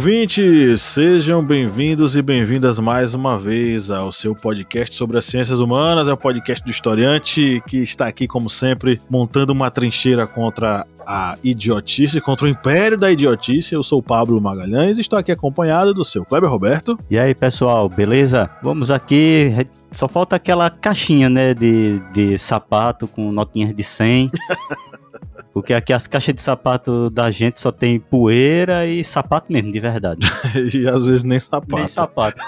[0.00, 0.80] Ouvintes!
[0.80, 6.08] Sejam bem-vindos e bem-vindas mais uma vez ao seu podcast sobre as ciências humanas.
[6.08, 11.36] É o podcast do historiante que está aqui, como sempre, montando uma trincheira contra a
[11.44, 13.74] idiotice, contra o império da idiotice.
[13.74, 16.98] Eu sou o Pablo Magalhães e estou aqui acompanhado do seu Kleber Roberto.
[17.10, 18.48] E aí, pessoal, beleza?
[18.62, 19.52] Vamos aqui.
[19.92, 24.30] Só falta aquela caixinha, né, de, de sapato com notinhas de 100.
[25.52, 29.80] Porque aqui as caixas de sapato da gente só tem poeira e sapato mesmo, de
[29.80, 30.26] verdade.
[30.72, 31.76] e às vezes nem sapato.
[31.76, 32.40] Nem sapato.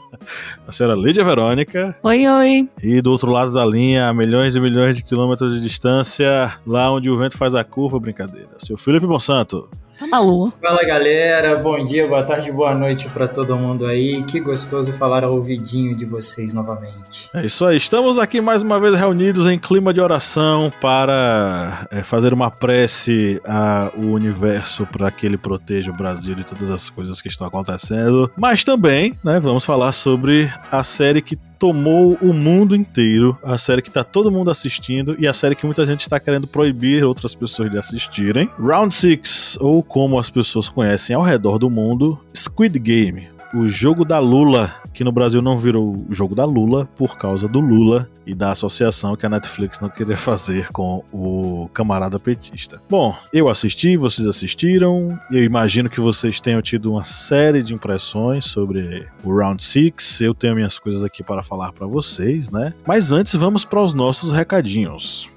[0.68, 1.96] a senhora Lídia Verônica.
[2.02, 2.68] Oi, oi.
[2.82, 6.92] E do outro lado da linha, a milhões e milhões de quilômetros de distância, lá
[6.92, 8.50] onde o vento faz a curva, brincadeira.
[8.58, 9.68] Seu Felipe Monsanto.
[9.98, 10.52] Tá maluco.
[10.60, 14.24] Fala galera, bom dia, boa tarde, boa noite para todo mundo aí.
[14.24, 17.30] Que gostoso falar ao ouvidinho de vocês novamente.
[17.32, 22.02] É isso aí, estamos aqui mais uma vez reunidos em clima de oração para é,
[22.02, 27.22] fazer uma prece ao universo para que ele proteja o Brasil de todas as coisas
[27.22, 28.30] que estão acontecendo.
[28.36, 33.82] Mas também, né, vamos falar sobre a série que tomou o mundo inteiro, a série
[33.82, 37.34] que tá todo mundo assistindo e a série que muita gente está querendo proibir outras
[37.34, 38.48] pessoas de assistirem.
[38.58, 44.04] Round 6, ou como as pessoas conhecem ao redor do mundo, Squid Game o jogo
[44.04, 48.08] da Lula, que no Brasil não virou o jogo da Lula por causa do Lula
[48.26, 52.80] e da associação que a Netflix não queria fazer com o camarada petista.
[52.90, 58.46] Bom, eu assisti, vocês assistiram, eu imagino que vocês tenham tido uma série de impressões
[58.46, 60.20] sobre o Round 6.
[60.20, 62.74] Eu tenho minhas coisas aqui para falar para vocês, né?
[62.86, 65.28] Mas antes vamos para os nossos recadinhos.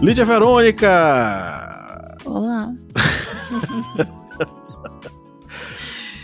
[0.00, 0.88] Lídia Verônica!
[2.24, 2.72] Olá!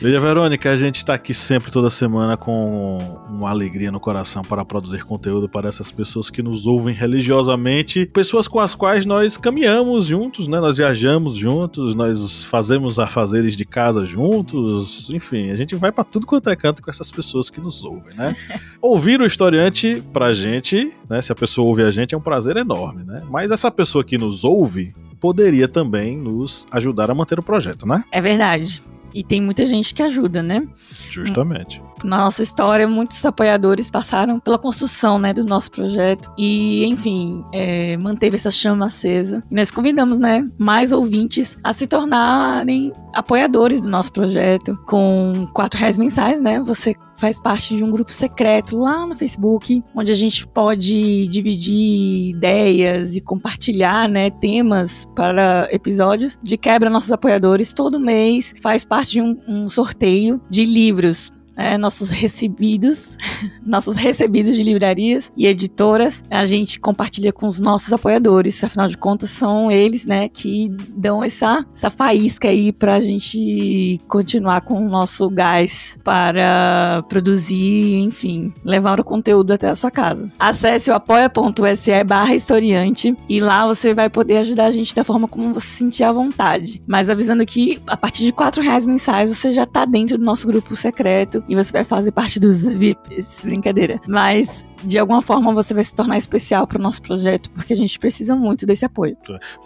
[0.03, 4.65] Lídia Verônica, a gente está aqui sempre, toda semana, com uma alegria no coração para
[4.65, 10.07] produzir conteúdo para essas pessoas que nos ouvem religiosamente, pessoas com as quais nós caminhamos
[10.07, 10.61] juntos, né?
[10.61, 16.27] Nós viajamos juntos, nós fazemos afazeres de casa juntos, enfim, a gente vai para tudo
[16.27, 18.37] quanto é canto com essas pessoas que nos ouvem, né?
[18.83, 21.23] Ouvir o historiante pra gente, né?
[21.23, 23.23] Se a pessoa ouve a gente, é um prazer enorme, né?
[23.31, 28.05] Mas essa pessoa que nos ouve poderia também nos ajudar a manter o projeto, né?
[28.13, 28.83] É verdade.
[29.15, 30.67] E tem muita gente que ajuda, né?
[31.09, 31.81] Justamente.
[32.05, 37.97] Na nossa história, muitos apoiadores passaram pela construção né, do nosso projeto e, enfim, é,
[37.97, 39.43] manteve essa chama acesa.
[39.51, 45.81] E nós convidamos né, mais ouvintes a se tornarem apoiadores do nosso projeto com quatro
[45.81, 46.61] reais mensais, né?
[46.61, 52.31] Você faz parte de um grupo secreto lá no Facebook, onde a gente pode dividir
[52.31, 58.53] ideias e compartilhar, né, temas para episódios de quebra nossos apoiadores todo mês.
[58.61, 63.17] Faz parte de um, um sorteio de livros é, nossos recebidos,
[63.65, 68.63] nossos recebidos de livrarias e editoras, a gente compartilha com os nossos apoiadores.
[68.63, 74.63] Afinal de contas, são eles, né, que dão essa, essa faísca aí pra gente continuar
[74.63, 80.31] com o nosso gás para produzir, enfim, levar o conteúdo até a sua casa.
[80.39, 85.29] Acesse o apoia.se barra historiante e lá você vai poder ajudar a gente da forma
[85.29, 86.83] como você sentir à vontade.
[86.87, 90.47] Mas avisando que a partir de quatro reais mensais você já tá dentro do nosso
[90.47, 93.43] grupo secreto e você vai fazer parte dos VIPs.
[93.45, 94.01] Brincadeira.
[94.07, 97.77] Mas de alguma forma você vai se tornar especial para o nosso projeto, porque a
[97.77, 99.17] gente precisa muito desse apoio.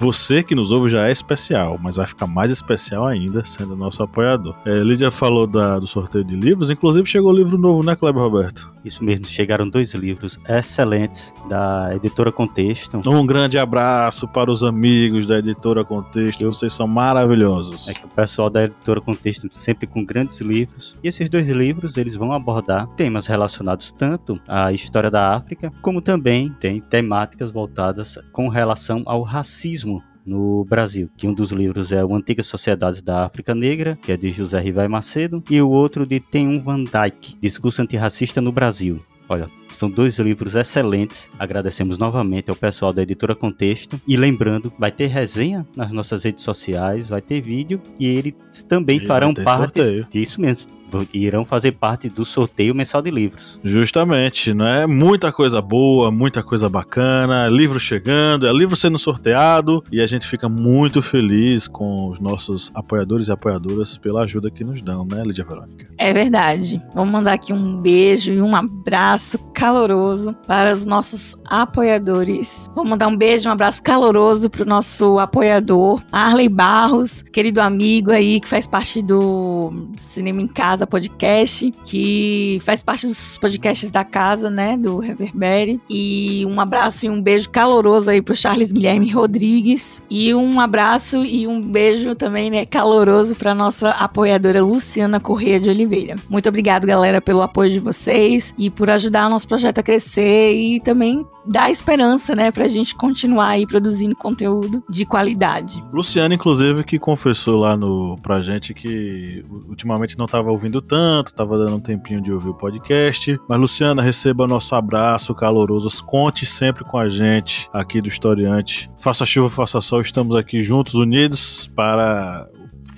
[0.01, 4.03] Você que nos ouve já é especial, mas vai ficar mais especial ainda sendo nosso
[4.03, 4.55] apoiador.
[4.65, 8.71] É, Lídia falou da, do sorteio de livros, inclusive chegou livro novo, né, Kleber Roberto?
[8.85, 13.01] Isso mesmo, chegaram dois livros excelentes da editora Contexto.
[13.07, 17.89] Um grande abraço para os amigos da editora Contexto, vocês são maravilhosos.
[17.89, 21.97] É que o pessoal da editora Contexto sempre com grandes livros, e esses dois livros
[21.97, 28.19] eles vão abordar temas relacionados tanto à história da África, como também tem temáticas voltadas
[28.33, 33.25] com relação ao racismo no Brasil, que um dos livros é o Antigas Sociedades da
[33.25, 37.37] África Negra, que é de José Rivai Macedo, e o outro de Tem Van Dyke,
[37.41, 39.03] Discurso Antirracista no Brasil.
[39.31, 41.29] Olha, são dois livros excelentes.
[41.39, 44.01] Agradecemos novamente ao pessoal da editora Contexto.
[44.09, 48.97] E lembrando, vai ter resenha nas nossas redes sociais, vai ter vídeo e eles também
[48.97, 50.07] e farão parte.
[50.15, 50.78] Isso mesmo
[51.13, 53.59] irão fazer parte do sorteio mensal de livros.
[53.63, 54.87] Justamente, né?
[54.87, 60.27] Muita coisa boa, muita coisa bacana, livro chegando, é livro sendo sorteado e a gente
[60.27, 65.23] fica muito feliz com os nossos apoiadores e apoiadoras pela ajuda que nos dão, né,
[65.25, 65.87] Lídia Verônica?
[65.99, 66.81] É verdade.
[66.95, 72.71] Vamos mandar aqui um beijo e um abraço caloroso para os nossos apoiadores.
[72.75, 78.11] Vamos mandar um beijo, um abraço caloroso para o nosso apoiador, Arley Barros, querido amigo
[78.11, 84.05] aí que faz parte do Cinema em Casa Podcast, que faz parte dos podcasts da
[84.05, 85.81] casa, né, do Reverbere.
[85.89, 90.03] E um abraço e um beijo caloroso aí pro Charles Guilherme Rodrigues.
[90.11, 95.71] E um abraço e um beijo também, né, caloroso para nossa apoiadora Luciana Correia de
[95.71, 96.17] Oliveira.
[96.29, 100.53] Muito obrigado, galera, pelo apoio de vocês e por ajudar o nosso projeto a crescer
[100.55, 105.83] e também dar esperança, né, pra gente continuar aí produzindo conteúdo de qualidade.
[105.93, 111.59] Luciana, inclusive, que confessou lá no, pra gente que ultimamente não estava ouvindo tanto, estava
[111.59, 113.39] dando um tempinho de ouvir o podcast.
[113.49, 115.89] Mas, Luciana, receba nosso abraço caloroso.
[116.05, 118.91] Conte sempre com a gente aqui do Historiante.
[118.99, 122.49] Faça chuva, faça sol, estamos aqui juntos, unidos para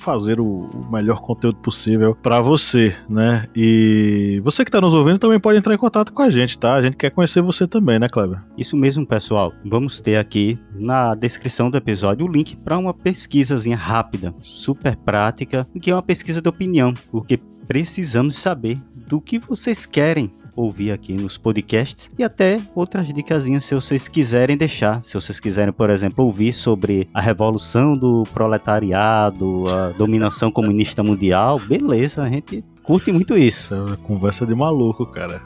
[0.00, 3.46] fazer o, melhor conteúdo possível para você, né?
[3.54, 6.74] E você que tá nos ouvindo também pode entrar em contato com a gente, tá?
[6.74, 8.42] A gente quer conhecer você também, né, Kleber?
[8.56, 9.52] Isso mesmo, pessoal.
[9.64, 15.66] Vamos ter aqui na descrição do episódio o link para uma pesquisazinha rápida, super prática,
[15.80, 17.38] que é uma pesquisa de opinião, porque
[17.70, 23.76] precisamos saber do que vocês querem ouvir aqui nos podcasts e até outras dicasinhas se
[23.76, 25.00] vocês quiserem deixar.
[25.04, 31.60] Se vocês quiserem, por exemplo, ouvir sobre a revolução do proletariado, a dominação comunista mundial,
[31.60, 33.72] beleza, a gente curte muito isso.
[33.92, 35.40] É conversa de maluco, cara.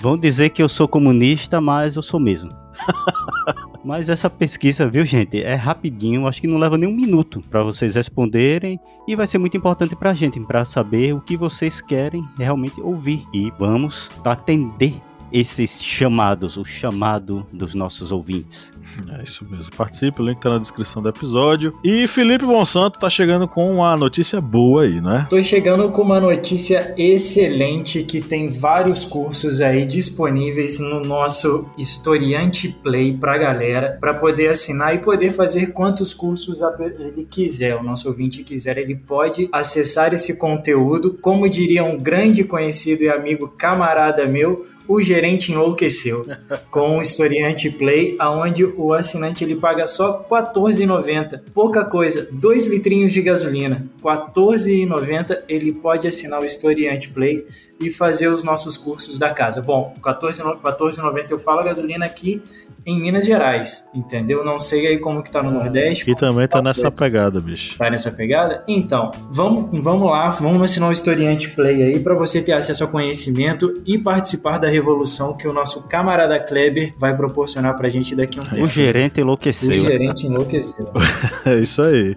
[0.00, 2.48] Vão dizer que eu sou comunista, mas eu sou mesmo.
[3.86, 7.62] Mas essa pesquisa, viu, gente, é rapidinho, acho que não leva nem um minuto para
[7.62, 11.80] vocês responderem e vai ser muito importante para a gente, para saber o que vocês
[11.80, 13.24] querem realmente ouvir.
[13.32, 15.00] E vamos atender
[15.32, 18.72] esses chamados, o chamado dos nossos ouvintes.
[19.18, 19.74] É isso mesmo.
[19.76, 21.74] Participe, o link tá na descrição do episódio.
[21.84, 25.26] E Felipe Monsanto tá chegando com uma notícia boa aí, né?
[25.28, 32.68] Tô chegando com uma notícia excelente que tem vários cursos aí disponíveis no nosso Historiante
[32.68, 36.60] Play pra galera, para poder assinar e poder fazer quantos cursos
[36.98, 37.76] ele quiser.
[37.76, 41.18] O nosso ouvinte quiser, ele pode acessar esse conteúdo.
[41.20, 46.24] Como diria um grande conhecido e amigo camarada meu, o gerente enlouqueceu
[46.70, 51.40] com o Historiante Play, aonde o assinante ele paga só R$ 14,90.
[51.52, 57.44] Pouca coisa, 2 litrinhos de gasolina, R$ 14,90 ele pode assinar o Historiante Play
[57.80, 59.60] e fazer os nossos cursos da casa.
[59.60, 62.42] Bom, R$ 14,90 eu falo a gasolina aqui
[62.86, 64.44] em Minas Gerais, entendeu?
[64.44, 66.08] Não sei aí como que tá no Nordeste.
[66.08, 67.76] E também tá nessa pegada, bicho.
[67.76, 68.62] Tá nessa pegada?
[68.68, 72.90] Então, vamos, vamos lá, vamos assinar o Historiante Play aí para você ter acesso ao
[72.90, 78.38] conhecimento e participar da revolução que o nosso camarada Kleber vai proporcionar pra gente daqui
[78.38, 78.62] a um tempo.
[78.62, 79.76] O gerente enlouqueceu.
[79.76, 80.88] O gerente enlouqueceu.
[81.44, 82.16] é isso aí.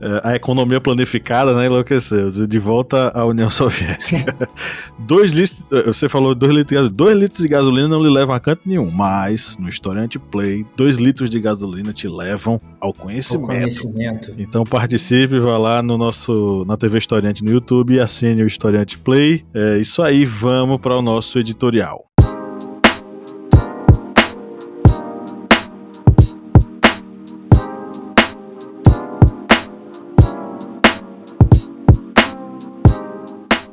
[0.00, 2.30] É, a economia planificada, né, enlouqueceu.
[2.46, 4.36] De volta à União Soviética.
[4.98, 6.96] dois litros, eh, você falou dois litros de gasolina.
[6.96, 10.98] Dois litros de gasolina não lhe levam a canto nenhum, mas no Historiante Play, dois
[10.98, 13.50] litros de gasolina te levam ao conhecimento.
[13.50, 14.34] Ao conhecimento.
[14.38, 19.44] Então participe, vá lá no nosso, na TV Historiante no YouTube assine o Historiante Play.
[19.52, 22.07] É isso aí, vamos para o nosso editorial.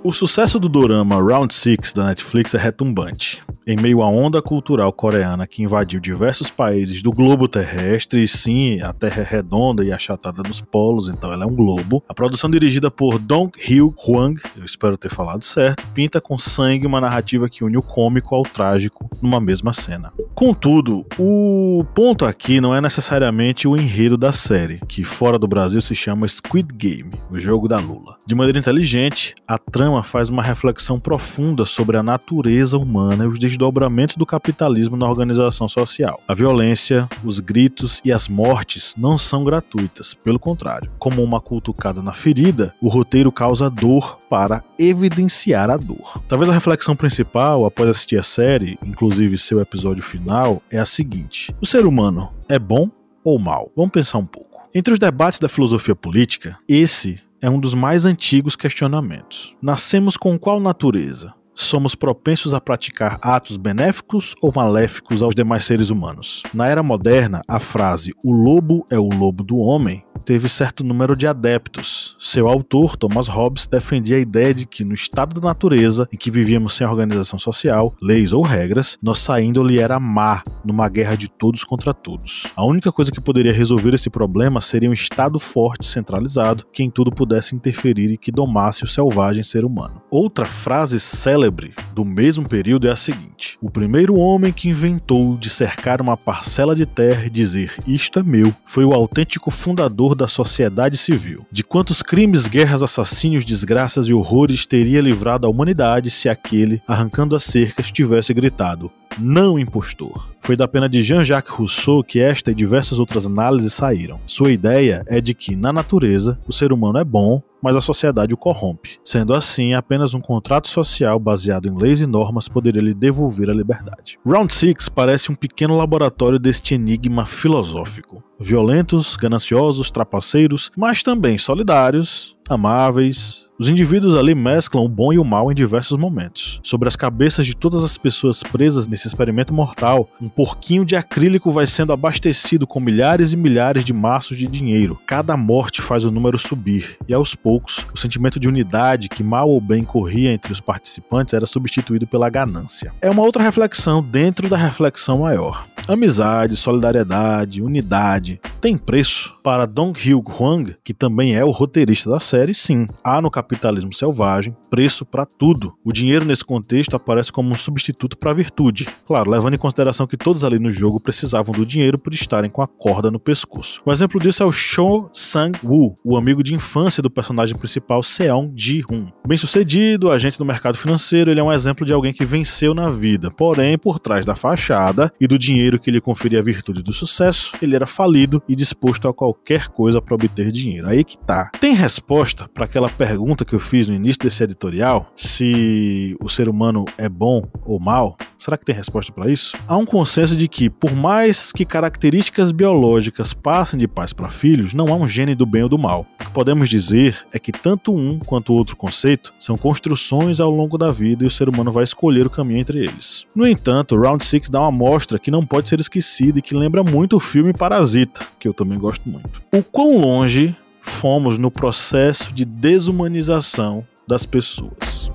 [0.05, 3.41] O sucesso do dorama Round 6 da Netflix é retumbante.
[3.67, 8.79] Em meio à onda cultural coreana que invadiu diversos países do globo terrestre, e sim,
[8.79, 12.47] a Terra é redonda e achatada nos polos, então ela é um globo, a produção
[12.47, 17.49] dirigida por Dong Hyo Hwang, eu espero ter falado certo, pinta com sangue uma narrativa
[17.49, 20.13] que une o cômico ao trágico numa mesma cena.
[20.35, 25.81] Contudo, o ponto aqui não é necessariamente o enredo da série, que fora do Brasil
[25.81, 28.17] se chama Squid Game, o jogo da Lula.
[28.27, 33.39] De maneira inteligente, a trama faz uma reflexão profunda sobre a natureza humana e os
[33.55, 36.21] desdobramentos do capitalismo na organização social.
[36.27, 40.91] A violência, os gritos e as mortes não são gratuitas, pelo contrário.
[40.99, 46.21] Como uma cutucada na ferida, o roteiro causa dor para evidenciar a dor.
[46.27, 51.55] Talvez a reflexão principal após assistir a série, inclusive seu episódio final, é a seguinte:
[51.61, 52.89] o ser humano é bom
[53.23, 53.71] ou mal?
[53.75, 54.61] Vamos pensar um pouco.
[54.73, 59.55] Entre os debates da filosofia política, esse é um dos mais antigos questionamentos.
[59.61, 61.33] Nascemos com qual natureza?
[61.55, 66.43] Somos propensos a praticar atos benéficos ou maléficos aos demais seres humanos.
[66.53, 71.15] Na era moderna, a frase o lobo é o lobo do homem teve certo número
[71.15, 72.17] de adeptos.
[72.19, 76.31] Seu autor, Thomas Hobbes, defendia a ideia de que no estado da natureza, em que
[76.31, 81.63] vivíamos sem organização social, leis ou regras, nossa índole era má, numa guerra de todos
[81.63, 82.47] contra todos.
[82.55, 86.89] A única coisa que poderia resolver esse problema seria um estado forte, centralizado, que em
[86.89, 90.01] tudo pudesse interferir e que domasse o selvagem ser humano.
[90.09, 95.49] Outra frase célebre do mesmo período é a seguinte: O primeiro homem que inventou de
[95.49, 100.27] cercar uma parcela de terra e dizer isto é meu foi o autêntico fundador da
[100.27, 101.45] sociedade civil.
[101.51, 107.35] De quantos crimes, guerras, assassínios, desgraças e horrores teria livrado a humanidade se aquele, arrancando
[107.35, 110.33] as cercas, tivesse gritado: não impostor.
[110.39, 114.19] Foi da pena de Jean-Jacques Rousseau que esta e diversas outras análises saíram.
[114.27, 118.33] Sua ideia é de que, na natureza, o ser humano é bom, mas a sociedade
[118.33, 118.99] o corrompe.
[119.03, 123.53] Sendo assim, apenas um contrato social baseado em leis e normas poderia lhe devolver a
[123.55, 124.19] liberdade.
[124.23, 128.23] Round 6 parece um pequeno laboratório deste enigma filosófico.
[128.39, 135.23] Violentos, gananciosos, trapaceiros, mas também solidários, amáveis, os indivíduos ali mesclam o bom e o
[135.23, 136.59] mal em diversos momentos.
[136.61, 141.51] Sobre as cabeças de todas as pessoas presas nesse experimento mortal, um porquinho de acrílico
[141.51, 144.99] vai sendo abastecido com milhares e milhares de maços de dinheiro.
[145.05, 149.49] Cada morte faz o número subir, e aos poucos, o sentimento de unidade que mal
[149.49, 152.93] ou bem corria entre os participantes era substituído pela ganância.
[153.01, 155.65] É uma outra reflexão dentro da reflexão maior.
[155.87, 159.31] Amizade, solidariedade, unidade tem preço?
[159.43, 162.87] Para Dong Hyuk Hwang, que também é o roteirista da série, sim.
[163.03, 165.73] Há no capitalismo selvagem preço para tudo.
[165.83, 168.87] O dinheiro nesse contexto aparece como um substituto para a virtude.
[169.05, 172.61] Claro, levando em consideração que todos ali no jogo precisavam do dinheiro por estarem com
[172.61, 173.81] a corda no pescoço.
[173.85, 178.51] Um exemplo disso é o Cho Sang-woo, o amigo de infância do personagem principal Seong
[178.55, 179.11] Ji-hoon.
[179.25, 182.89] Bem sucedido, agente do mercado financeiro, ele é um exemplo de alguém que venceu na
[182.89, 183.29] vida.
[183.29, 187.53] Porém, por trás da fachada e do dinheiro que lhe conferia a virtude do sucesso,
[187.61, 190.87] ele era falido e disposto a qualquer coisa para obter dinheiro.
[190.87, 191.51] Aí que tá.
[191.59, 196.47] Tem resposta para aquela pergunta que eu fiz no início desse editorial, se o ser
[196.47, 198.15] humano é bom ou mal?
[198.37, 199.57] Será que tem resposta para isso?
[199.67, 204.73] Há um consenso de que, por mais que características biológicas passem de pais para filhos,
[204.73, 206.05] não há um gene do bem ou do mal.
[206.21, 210.51] O que podemos dizer é que tanto um quanto o outro conceito são construções ao
[210.51, 213.25] longo da vida e o ser humano vai escolher o caminho entre eles.
[213.33, 216.83] No entanto, Round 6 dá uma amostra que não pode ser esquecida e que lembra
[216.83, 219.41] muito o filme Parasita, que eu também gosto muito.
[219.51, 225.11] O quão longe fomos no processo de desumanização das pessoas.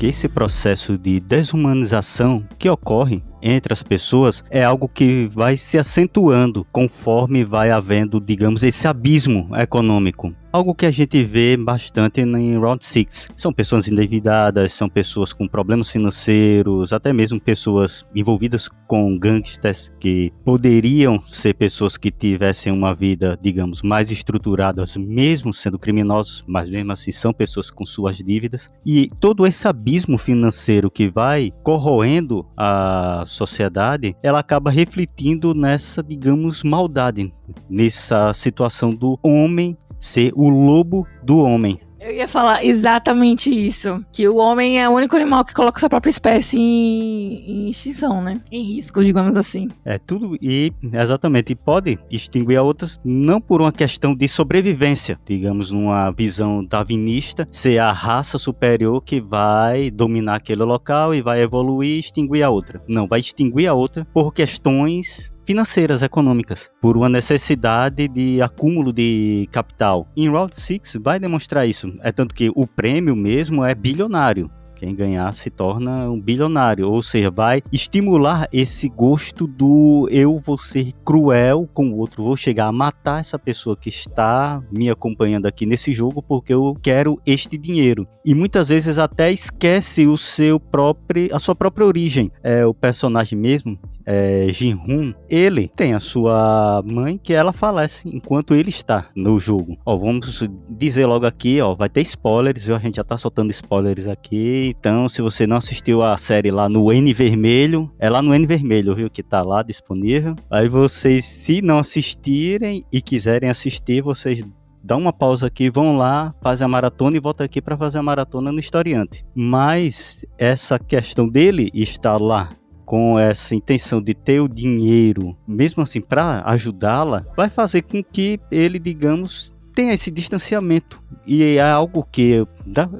[0.00, 5.78] Que esse processo de desumanização que ocorre entre as pessoas é algo que vai se
[5.78, 10.34] acentuando conforme vai havendo, digamos, esse abismo econômico.
[10.52, 13.28] Algo que a gente vê bastante em Round 6.
[13.36, 20.32] São pessoas endividadas, são pessoas com problemas financeiros, até mesmo pessoas envolvidas com gangsters que
[20.44, 26.90] poderiam ser pessoas que tivessem uma vida, digamos, mais estruturadas, mesmo sendo criminosos, mas mesmo
[26.90, 28.72] assim são pessoas com suas dívidas.
[28.84, 36.62] E todo esse abismo financeiro que vai corroendo a sociedade, ela acaba refletindo nessa, digamos,
[36.62, 37.32] maldade,
[37.68, 41.80] nessa situação do homem ser o lobo do homem.
[42.00, 44.02] Eu ia falar exatamente isso.
[44.10, 48.22] Que o homem é o único animal que coloca sua própria espécie em, em extinção,
[48.22, 48.40] né?
[48.50, 49.68] Em risco, digamos assim.
[49.84, 50.34] É tudo.
[50.40, 51.52] E exatamente.
[51.52, 55.20] E pode extinguir a outras não por uma questão de sobrevivência.
[55.26, 61.42] Digamos, numa visão darwinista, ser a raça superior que vai dominar aquele local e vai
[61.42, 62.82] evoluir e extinguir a outra.
[62.88, 69.48] Não, vai extinguir a outra por questões financeiras, econômicas, por uma necessidade de acúmulo de
[69.50, 70.06] capital.
[70.16, 71.92] Em Route 6 vai demonstrar isso.
[72.02, 74.48] É tanto que o prêmio mesmo é bilionário.
[74.76, 80.56] Quem ganhar se torna um bilionário, ou seja, vai estimular esse gosto do eu vou
[80.56, 85.44] ser cruel com o outro, vou chegar a matar essa pessoa que está me acompanhando
[85.44, 88.06] aqui nesse jogo porque eu quero este dinheiro.
[88.24, 92.30] E muitas vezes até esquece o seu próprio, a sua própria origem.
[92.42, 93.78] É o personagem mesmo
[94.12, 99.78] é, Jinhun, ele tem a sua mãe que ela falece enquanto ele está no jogo.
[99.86, 102.74] Ó, vamos dizer logo aqui, ó, vai ter spoilers, viu?
[102.74, 104.74] A gente já tá soltando spoilers aqui.
[104.76, 108.44] Então, se você não assistiu a série lá no N vermelho, é lá no N
[108.46, 110.34] vermelho, viu, que tá lá disponível.
[110.50, 114.42] Aí vocês, se não assistirem e quiserem assistir, vocês
[114.82, 118.02] dá uma pausa aqui, vão lá, fazem a maratona e voltam aqui para fazer a
[118.02, 119.24] maratona no historiante.
[119.34, 122.56] Mas essa questão dele estar lá
[122.90, 128.40] com essa intenção de ter o dinheiro, mesmo assim para ajudá-la, vai fazer com que
[128.50, 131.00] ele, digamos, tenha esse distanciamento.
[131.24, 132.44] E é algo que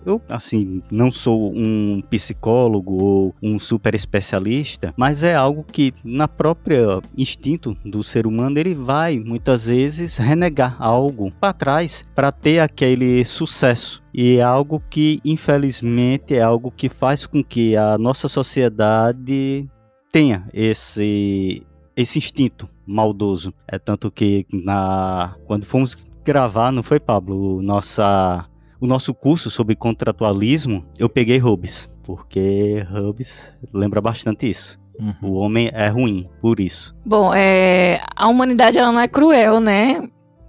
[0.07, 6.29] eu, assim, não sou um psicólogo ou um super especialista, mas é algo que, na
[6.29, 12.61] própria instinto do ser humano, ele vai muitas vezes renegar algo para trás para ter
[12.61, 14.01] aquele sucesso.
[14.15, 19.69] E é algo que, infelizmente, é algo que faz com que a nossa sociedade
[20.11, 23.53] tenha esse esse instinto maldoso.
[23.67, 27.59] É tanto que na quando fomos gravar, não foi, Pablo?
[27.59, 28.47] O, nossa,
[28.81, 34.79] o nosso curso sobre contratualismo, eu peguei Hobbes, porque Hobbes lembra bastante isso.
[34.99, 35.31] Uhum.
[35.31, 36.95] O homem é ruim, por isso.
[37.05, 40.09] Bom, é, a humanidade ela não é cruel, né?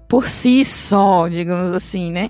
[0.10, 2.30] Por si só, digamos assim, né?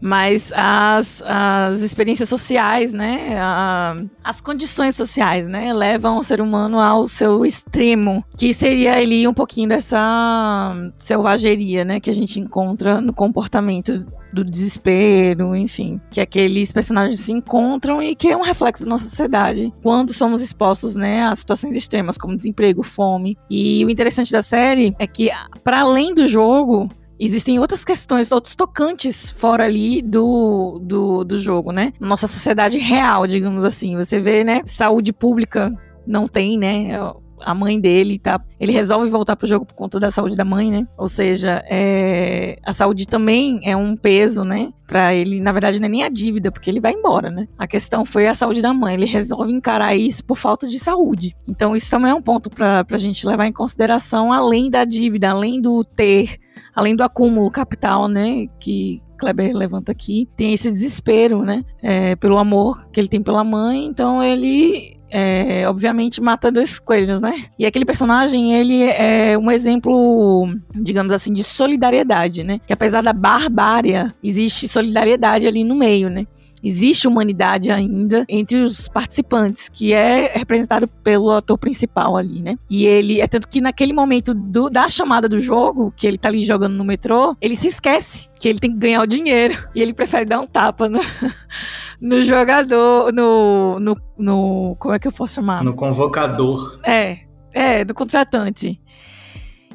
[0.00, 6.78] Mas as, as experiências sociais, né, a, as condições sociais, né, levam o ser humano
[6.78, 13.00] ao seu extremo, que seria ali um pouquinho dessa selvageria, né, que a gente encontra
[13.00, 18.84] no comportamento do desespero, enfim, que aqueles personagens se encontram e que é um reflexo
[18.84, 19.72] da nossa sociedade.
[19.82, 23.36] Quando somos expostos, né, a situações extremas como desemprego, fome.
[23.50, 25.30] E o interessante da série é que
[25.64, 26.88] para além do jogo,
[27.20, 31.92] existem outras questões, outros tocantes fora ali do, do, do jogo, né?
[32.00, 33.94] Nossa sociedade real, digamos assim.
[33.96, 34.62] Você vê, né?
[34.64, 35.70] Saúde pública
[36.06, 36.98] não tem, né?
[37.42, 38.40] A mãe dele tá.
[38.58, 40.86] Ele resolve voltar pro jogo por conta da saúde da mãe, né?
[40.96, 44.72] Ou seja, é, a saúde também é um peso, né?
[44.86, 47.46] Pra ele, na verdade, não é nem a dívida, porque ele vai embora, né?
[47.56, 48.94] A questão foi a saúde da mãe.
[48.94, 51.34] Ele resolve encarar isso por falta de saúde.
[51.48, 55.30] Então, isso também é um ponto pra, pra gente levar em consideração, além da dívida,
[55.30, 56.38] além do ter,
[56.74, 58.46] além do acúmulo capital, né?
[58.58, 61.62] Que, Kleber levanta aqui, tem esse desespero, né?
[61.82, 67.20] É, pelo amor que ele tem pela mãe, então ele é, obviamente mata dois coelhos,
[67.20, 67.34] né?
[67.58, 72.60] E aquele personagem, ele é um exemplo, digamos assim, de solidariedade, né?
[72.66, 76.26] Que apesar da barbárie, existe solidariedade ali no meio, né?
[76.62, 82.56] Existe humanidade ainda entre os participantes, que é representado pelo ator principal ali, né?
[82.68, 86.28] E ele, é tanto que naquele momento do, da chamada do jogo, que ele tá
[86.28, 89.82] ali jogando no metrô, ele se esquece que ele tem que ganhar o dinheiro e
[89.82, 91.00] ele prefere dar um tapa no,
[92.00, 94.76] no jogador, no, no, no.
[94.78, 95.62] Como é que eu posso chamar?
[95.62, 96.80] No convocador.
[96.84, 97.20] É,
[97.52, 98.79] é, do contratante.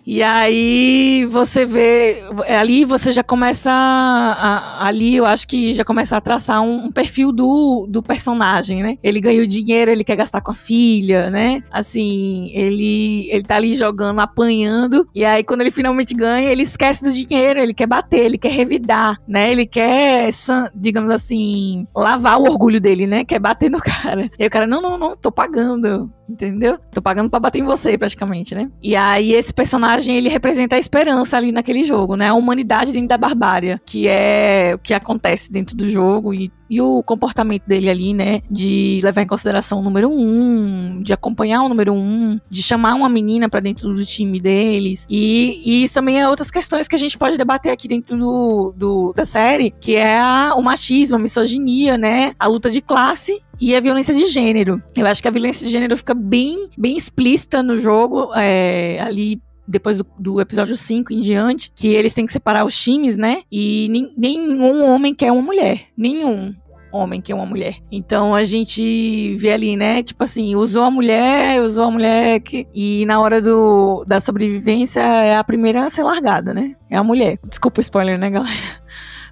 [0.06, 6.16] E aí você vê, ali você já começa, a, ali eu acho que já começa
[6.16, 8.98] a traçar um, um, perfil do, do personagem, né?
[9.02, 11.64] Ele ganha o dinheiro, ele quer gastar com a filha, né?
[11.72, 17.04] Assim, ele, ele tá ali jogando, apanhando, e aí quando ele finalmente ganha, ele esquece
[17.04, 19.52] do dinheiro, ele quer bater, ele quer revidar, né?
[19.52, 20.30] Ele quer,
[20.76, 23.26] digamos assim, lavar o orgulho dele, né?
[23.26, 24.30] Quer bater no cara.
[24.38, 26.78] E o cara, não, não, não, tô pagando, entendeu?
[26.94, 28.70] Tô pagando pra bater em você, praticamente, né?
[28.84, 32.30] E aí esse personagem personagem ele representa a esperança ali naquele jogo, né?
[32.30, 36.82] A humanidade dentro da barbárie, que é o que acontece dentro do jogo e e
[36.82, 38.42] o comportamento dele ali, né?
[38.50, 43.10] De levar em consideração o número um, de acompanhar o número um, de chamar uma
[43.10, 45.06] menina para dentro do time deles.
[45.10, 48.74] E, e, isso também é outras questões que a gente pode debater aqui dentro do,
[48.76, 52.34] do da série, que é a, o machismo, a misoginia, né?
[52.40, 54.82] A luta de classe e a violência de gênero.
[54.96, 59.40] Eu acho que a violência de gênero fica bem, bem explícita no jogo, é, ali
[59.68, 63.44] depois do, do, episódio 5 em diante, que eles têm que separar os times, né?
[63.52, 65.82] E nenhum homem quer uma mulher.
[65.98, 66.54] Nenhum
[66.92, 67.76] homem quer uma mulher.
[67.92, 70.02] Então a gente vê ali, né?
[70.02, 72.68] Tipo assim, usou a mulher, usou a mulher que...
[72.74, 76.76] e na hora do, da sobrevivência é a primeira a ser largada, né?
[76.90, 77.38] É a mulher.
[77.48, 78.85] Desculpa o spoiler, né, galera?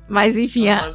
[0.08, 0.90] Mas enfim, a,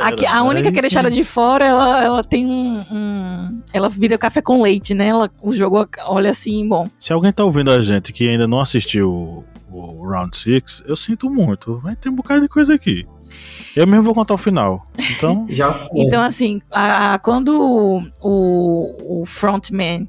[0.00, 4.16] a, a única que é deixada de fora, ela, ela tem um, um, Ela vira
[4.16, 5.08] café com leite, né?
[5.08, 6.88] Ela, o jogo olha assim, bom.
[6.98, 10.96] Se alguém tá ouvindo a gente que ainda não assistiu o, o Round 6, eu
[10.96, 11.78] sinto muito.
[11.78, 13.06] Vai ter um bocado de coisa aqui.
[13.76, 14.86] Eu mesmo vou contar o final.
[15.16, 15.46] Então.
[15.50, 16.00] Já foi.
[16.00, 20.08] Então, assim, a, quando o, o frontman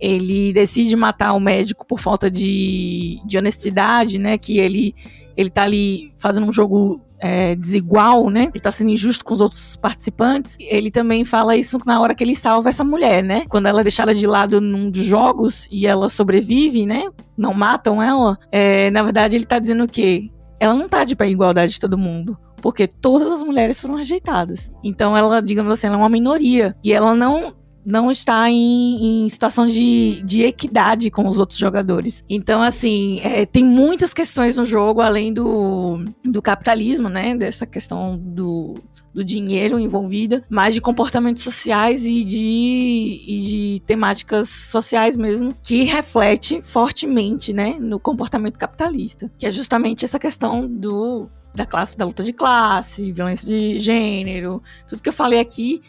[0.00, 4.36] ele decide matar o médico por falta de, de honestidade, né?
[4.38, 4.94] Que ele,
[5.36, 8.50] ele tá ali fazendo um jogo é, desigual, né?
[8.52, 10.56] Ele tá sendo injusto com os outros participantes.
[10.60, 13.44] Ele também fala isso na hora que ele salva essa mulher, né?
[13.48, 17.08] Quando ela é deixada de lado num dos jogos e ela sobrevive, né?
[17.36, 18.38] Não matam ela.
[18.52, 20.30] É, na verdade, ele tá dizendo o quê?
[20.60, 24.72] Ela não tá de pé igualdade de todo mundo porque todas as mulheres foram rejeitadas.
[24.82, 27.54] Então ela, digamos assim, ela é uma minoria e ela não
[27.86, 32.24] não está em, em situação de, de, equidade com os outros jogadores.
[32.28, 37.36] Então, assim, é, tem muitas questões no jogo, além do, do capitalismo, né?
[37.36, 38.74] Dessa questão do,
[39.14, 45.84] do dinheiro envolvida, mas de comportamentos sociais e de, e de temáticas sociais mesmo, que
[45.84, 52.04] reflete fortemente, né, no comportamento capitalista, que é justamente essa questão do da classe, da
[52.04, 55.80] luta de classe, violência de gênero, tudo que eu falei aqui,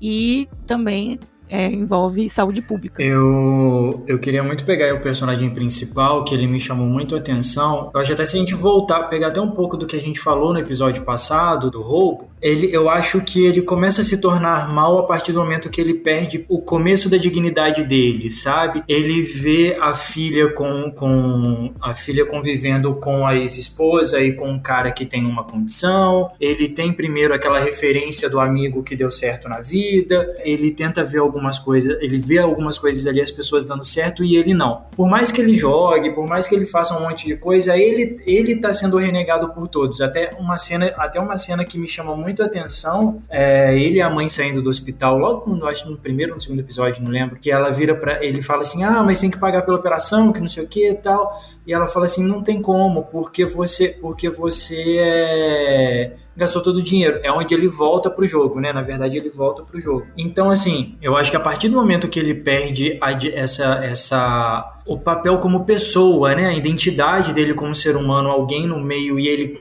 [0.00, 3.02] e também é, envolve saúde pública.
[3.02, 7.90] Eu, eu queria muito pegar o personagem principal, que ele me chamou muito a atenção.
[7.94, 10.20] Eu acho até se a gente voltar, pegar até um pouco do que a gente
[10.20, 14.68] falou no episódio passado, do roubo, ele, eu acho que ele começa a se tornar
[14.68, 18.82] mal a partir do momento que ele perde o começo da dignidade dele, sabe?
[18.86, 24.58] Ele vê a filha com, com a filha convivendo com a ex-esposa e com um
[24.58, 26.30] cara que tem uma condição.
[26.38, 30.30] Ele tem primeiro aquela referência do amigo que deu certo na vida.
[30.44, 34.36] Ele tenta ver algumas coisas, ele vê algumas coisas ali, as pessoas dando certo e
[34.36, 34.84] ele não.
[34.94, 38.20] Por mais que ele jogue, por mais que ele faça um monte de coisa, ele
[38.24, 40.00] ele tá sendo renegado por todos.
[40.00, 44.02] Até uma cena, até uma cena que me chama muito a atenção, é ele e
[44.02, 47.10] a mãe saindo do hospital, logo no, acho no primeiro ou no segundo episódio, não
[47.10, 50.32] lembro, que ela vira para ele fala assim: "Ah, mas tem que pagar pela operação,
[50.32, 51.40] que não sei o que e tal".
[51.66, 56.82] E ela fala assim: "Não tem como, porque você porque você é gastou todo o
[56.82, 57.20] dinheiro.
[57.22, 58.72] É onde ele volta pro jogo, né?
[58.72, 60.06] Na verdade, ele volta pro jogo.
[60.16, 64.73] Então, assim, eu acho que a partir do momento que ele perde a, essa, essa
[64.86, 66.46] o papel como pessoa, né?
[66.46, 69.60] A identidade dele como ser humano, alguém no meio e ele,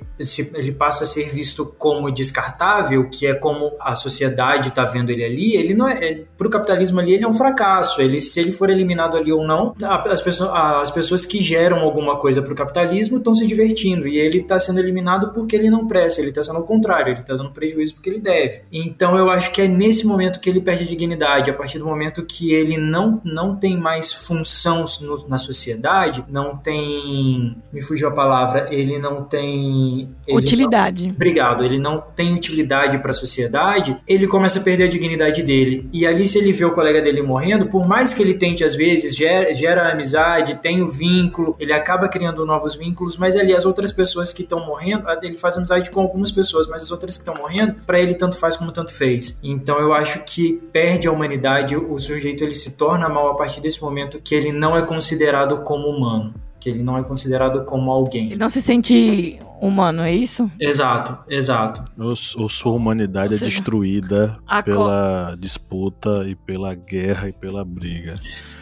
[0.54, 5.24] ele passa a ser visto como descartável, que é como a sociedade está vendo ele
[5.24, 5.56] ali.
[5.56, 8.02] Ele não é, é para o capitalismo ali ele é um fracasso.
[8.02, 12.18] Ele se ele for eliminado ali ou não, as pessoas, as pessoas que geram alguma
[12.18, 15.88] coisa para o capitalismo estão se divertindo e ele está sendo eliminado porque ele não
[15.88, 16.20] presta.
[16.20, 17.12] Ele está sendo ao contrário.
[17.12, 18.62] Ele está dando prejuízo porque ele deve.
[18.72, 21.86] Então eu acho que é nesse momento que ele perde a dignidade, a partir do
[21.86, 27.56] momento que ele não não tem mais função no no, na sociedade não tem.
[27.72, 30.10] Me fugiu a palavra, ele não tem.
[30.28, 31.08] Ele utilidade.
[31.08, 35.44] Não, obrigado, ele não tem utilidade para a sociedade, ele começa a perder a dignidade
[35.44, 35.90] dele.
[35.92, 38.76] E ali, se ele vê o colega dele morrendo, por mais que ele tente, às
[38.76, 43.66] vezes, gera, gera amizade, tem o vínculo, ele acaba criando novos vínculos, mas ali as
[43.66, 47.24] outras pessoas que estão morrendo, ele faz amizade com algumas pessoas, mas as outras que
[47.28, 49.40] estão morrendo, para ele tanto faz como tanto fez.
[49.44, 53.62] Então eu acho que perde a humanidade, o sujeito ele se torna mal a partir
[53.62, 57.92] desse momento que ele não é considerado como humano, que ele não é considerado como
[57.92, 58.28] alguém.
[58.28, 60.50] Ele não se sente humano, é isso?
[60.58, 61.84] Exato, exato.
[61.98, 68.16] Ou, sua humanidade é seja, é destruída pela disputa e pela guerra e pela briga.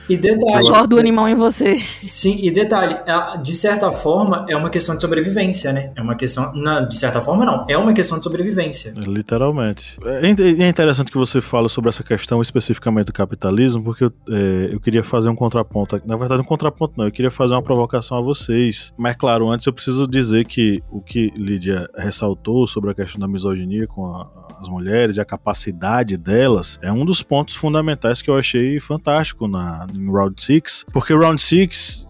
[0.09, 0.67] E detalhe.
[0.67, 1.77] A do animal em você.
[2.09, 2.97] Sim, e detalhe,
[3.41, 5.91] de certa forma, é uma questão de sobrevivência, né?
[5.95, 6.51] É uma questão.
[6.53, 7.65] Não, de certa forma, não.
[7.69, 8.93] É uma questão de sobrevivência.
[8.97, 9.97] Literalmente.
[10.03, 14.69] É, é interessante que você fale sobre essa questão especificamente do capitalismo, porque eu, é,
[14.73, 16.01] eu queria fazer um contraponto.
[16.05, 17.05] Na verdade, um contraponto não.
[17.05, 18.93] Eu queria fazer uma provocação a vocês.
[18.97, 23.27] Mas, claro, antes eu preciso dizer que o que Lídia ressaltou sobre a questão da
[23.27, 28.29] misoginia com a, as mulheres e a capacidade delas é um dos pontos fundamentais que
[28.29, 32.07] eu achei fantástico na, em Round 6, porque Round 6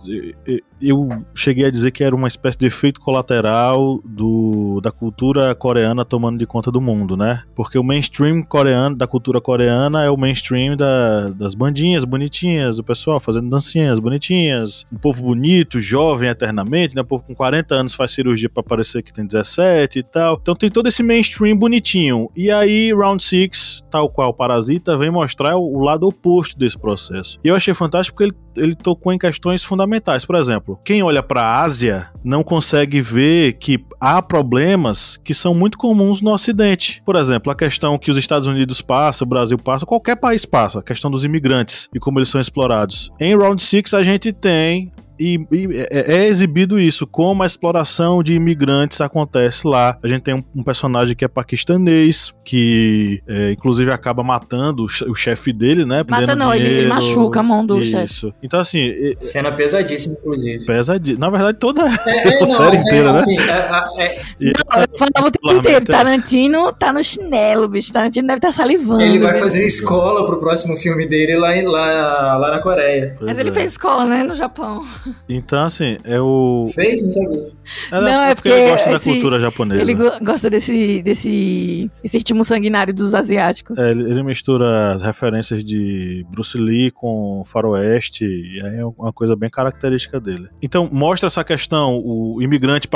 [0.81, 6.03] eu cheguei a dizer que era uma espécie de efeito colateral do, da cultura coreana
[6.03, 7.43] tomando de conta do mundo, né?
[7.55, 12.83] Porque o mainstream coreano, da cultura coreana, é o mainstream da, das bandinhas bonitinhas, o
[12.83, 17.01] pessoal fazendo dancinhas bonitinhas, um povo bonito, jovem eternamente, né?
[17.01, 20.37] O povo com 40 anos faz cirurgia para parecer que tem 17 e tal.
[20.41, 22.29] Então tem todo esse mainstream bonitinho.
[22.35, 27.39] E aí, Round 6, tal qual Parasita, vem mostrar o, lado oposto desse processo.
[27.43, 30.25] E eu achei fantástico porque ele ele tocou em questões fundamentais.
[30.25, 35.53] Por exemplo, quem olha para a Ásia não consegue ver que há problemas que são
[35.53, 37.01] muito comuns no Ocidente.
[37.05, 40.79] Por exemplo, a questão que os Estados Unidos passam, o Brasil passa, qualquer país passa,
[40.79, 43.11] a questão dos imigrantes e como eles são explorados.
[43.19, 48.23] Em Round 6 a gente tem e, e é, é, exibido isso, como a exploração
[48.23, 49.95] de imigrantes acontece lá.
[50.01, 55.15] A gente tem um, um personagem que é paquistanês, que é, inclusive acaba matando o,
[55.15, 56.03] chefe dele, né?
[56.07, 58.05] Mata não, dinheiro, ele, machuca a mão do chefe.
[58.05, 58.33] Isso.
[58.41, 58.91] Então, assim.
[59.19, 60.65] Cena pesadíssima, inclusive.
[60.65, 61.19] Pesadíssima.
[61.19, 63.19] Na verdade, toda é, essa não, série inteira, né?
[63.19, 65.85] Assim, é, é, não, eu falava o tempo inteiro.
[65.85, 67.93] Tarantino tá no chinelo, bicho.
[67.93, 69.01] Tarantino deve estar tá salivando.
[69.03, 73.15] Ele vai fazer escola pro próximo filme dele lá, lá, lá na Coreia.
[73.19, 74.23] Pois Mas ele fez escola, né?
[74.23, 74.83] No Japão.
[75.27, 76.69] Então, assim, é o.
[76.73, 77.03] Fez?
[77.03, 77.51] Não sabia.
[77.91, 79.81] É, não, é porque, ele gosta esse, da cultura japonesa.
[79.81, 83.77] Ele gosta desse, desse esse ritmo sanguinário dos asiáticos.
[83.77, 89.13] É, ele, ele, mistura as referências de Bruce Lee com faroeste, e aí é uma
[89.13, 90.47] coisa bem característica dele.
[90.61, 92.87] Então, mostra essa questão, o imigrante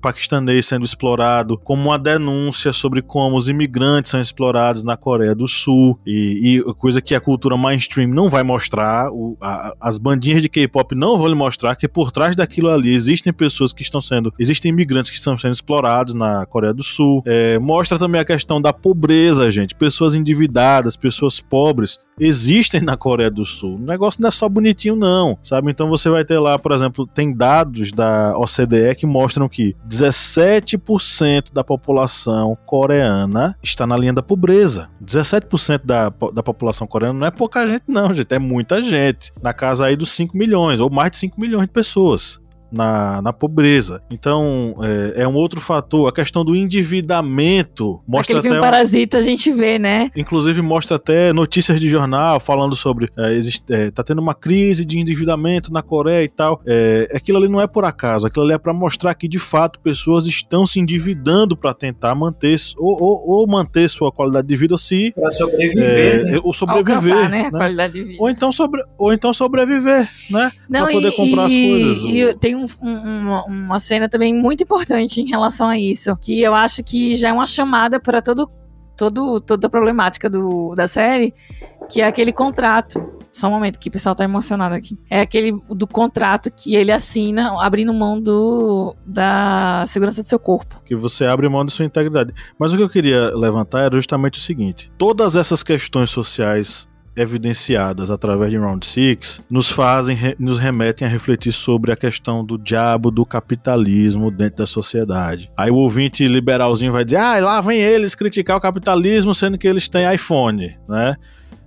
[0.00, 5.46] paquistanês sendo explorado como uma denúncia sobre como os imigrantes são explorados na Coreia do
[5.46, 10.42] Sul, e, e coisa que a cultura mainstream não vai mostrar, o, a, as bandinhas
[10.42, 14.00] de K-pop não vão lhe mostrar que por trás daquilo ali existem pessoas que estão
[14.00, 17.22] sendo, existem imigrantes que estão sendo explorados na Coreia do Sul.
[17.26, 19.74] É, mostra também a questão da pobreza, gente.
[19.74, 23.76] Pessoas endividadas, pessoas pobres existem na Coreia do Sul.
[23.76, 25.70] O negócio não é só bonitinho, não, sabe?
[25.70, 31.52] Então você vai ter lá, por exemplo, tem dados da OCDE que mostram que 17%
[31.52, 34.88] da população coreana está na linha da pobreza.
[35.04, 38.32] 17% da, da população coreana não é pouca gente, não, gente.
[38.32, 39.32] É muita gente.
[39.42, 42.40] Na casa aí dos 5 milhões, ou mais de 5 milhões de pessoas
[42.72, 44.02] na, na pobreza.
[44.10, 46.08] Então, é, é, um outro fator.
[46.08, 48.58] A questão do endividamento mostra Aquele até.
[48.58, 50.10] Um parasita a gente vê, né?
[50.16, 53.10] Inclusive, mostra até notícias de jornal falando sobre.
[53.16, 56.60] É, existe, é, tá tendo uma crise de endividamento na Coreia e tal.
[56.66, 58.26] É, aquilo ali não é por acaso.
[58.26, 62.56] Aquilo ali é para mostrar que, de fato, pessoas estão se endividando para tentar manter
[62.76, 65.12] ou, ou, ou, manter sua qualidade de vida se.
[65.12, 66.20] Para sobreviver.
[66.20, 66.40] É, né?
[66.42, 66.94] Ou sobreviver.
[66.96, 67.42] Alcançar, né?
[67.42, 67.48] né?
[67.48, 68.16] A qualidade de vida.
[68.20, 70.52] Ou então, sobre, ou então sobreviver, né?
[70.70, 71.98] Para poder e, comprar as coisas.
[72.04, 76.40] E tem um um, uma, uma cena também muito importante em relação a isso, que
[76.40, 78.48] eu acho que já é uma chamada para todo,
[78.96, 81.34] todo, toda a problemática do, da série,
[81.88, 83.20] que é aquele contrato.
[83.32, 84.98] Só um momento que o pessoal tá emocionado aqui.
[85.08, 90.82] É aquele do contrato que ele assina abrindo mão do, da segurança do seu corpo.
[90.84, 92.34] Que você abre mão da sua integridade.
[92.58, 98.10] Mas o que eu queria levantar era justamente o seguinte: todas essas questões sociais evidenciadas
[98.10, 103.10] através de Round Six nos fazem, nos remetem a refletir sobre a questão do diabo
[103.10, 105.50] do capitalismo dentro da sociedade.
[105.56, 109.68] Aí o ouvinte liberalzinho vai dizer: ah, lá vem eles criticar o capitalismo sendo que
[109.68, 111.16] eles têm iPhone, né?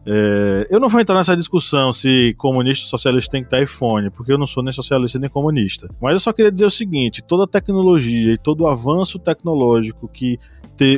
[0.08, 4.12] É, eu não vou entrar nessa discussão se comunista ou socialista tem que ter iPhone,
[4.12, 5.90] porque eu não sou nem socialista nem comunista.
[6.00, 10.38] Mas eu só queria dizer o seguinte: toda tecnologia e todo avanço tecnológico que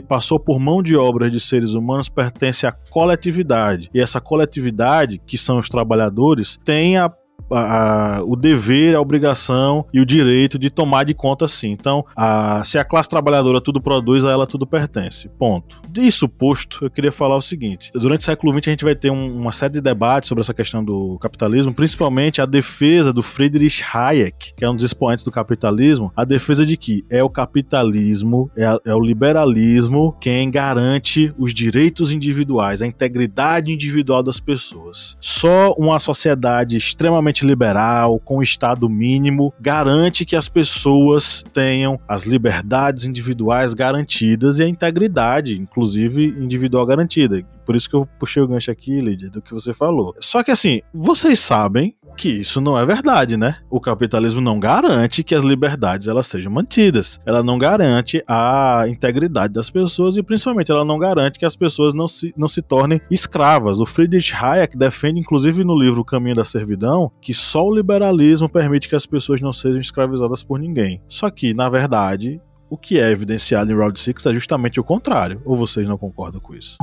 [0.08, 3.90] passou por mão de obras de seres humanos pertence à coletividade.
[3.94, 7.12] E essa coletividade, que são os trabalhadores, tem a
[7.52, 11.72] a, a, o dever, a obrigação e o direito de tomar de conta sim.
[11.72, 15.30] Então, a, se a classe trabalhadora tudo produz, a ela tudo pertence.
[15.30, 15.82] Ponto.
[15.90, 19.10] Disso posto, eu queria falar o seguinte: durante o século XX a gente vai ter
[19.10, 23.84] um, uma série de debates sobre essa questão do capitalismo, principalmente a defesa do Friedrich
[23.84, 28.50] Hayek, que é um dos expoentes do capitalismo, a defesa de que é o capitalismo,
[28.56, 35.18] é, a, é o liberalismo quem garante os direitos individuais, a integridade individual das pessoas.
[35.20, 42.26] Só uma sociedade extremamente liberal, com o Estado mínimo, garante que as pessoas tenham as
[42.26, 47.44] liberdades individuais garantidas e a integridade, inclusive individual garantida.
[47.66, 50.16] Por isso que eu puxei o gancho aqui, Lídia, do que você falou.
[50.20, 53.58] Só que assim, vocês sabem que isso não é verdade, né?
[53.70, 57.20] O capitalismo não garante que as liberdades elas sejam mantidas.
[57.26, 61.94] Ela não garante a integridade das pessoas e principalmente ela não garante que as pessoas
[61.94, 63.80] não se, não se tornem escravas.
[63.80, 68.50] O Friedrich Hayek defende inclusive no livro O Caminho da Servidão que só o liberalismo
[68.50, 71.02] permite que as pessoas não sejam escravizadas por ninguém.
[71.08, 75.42] Só que, na verdade, o que é evidenciado em Round 6 é justamente o contrário.
[75.46, 76.78] Ou vocês não concordam com isso?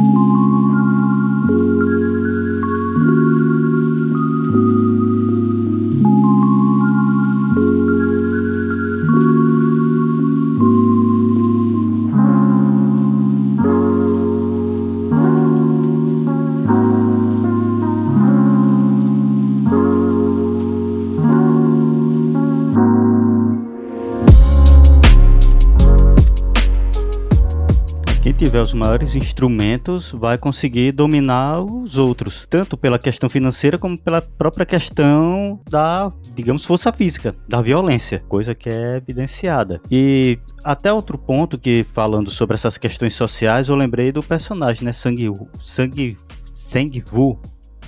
[28.55, 34.23] Tiver os maiores instrumentos vai conseguir dominar os outros, tanto pela questão financeira como pela
[34.23, 39.81] própria questão da, digamos, força física, da violência, coisa que é evidenciada.
[39.91, 44.93] E até outro ponto que falando sobre essas questões sociais, eu lembrei do personagem, né,
[44.93, 45.17] Sang
[45.61, 46.17] Sang
[46.53, 47.41] Sang Vu,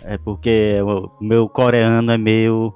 [0.02, 2.74] é porque o meu coreano é meio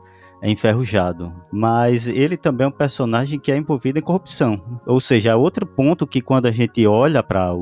[0.49, 1.33] enferrujado.
[1.53, 4.81] Mas ele também é um personagem que é envolvido em corrupção.
[4.87, 7.53] Ou seja, é outro ponto que quando a gente olha para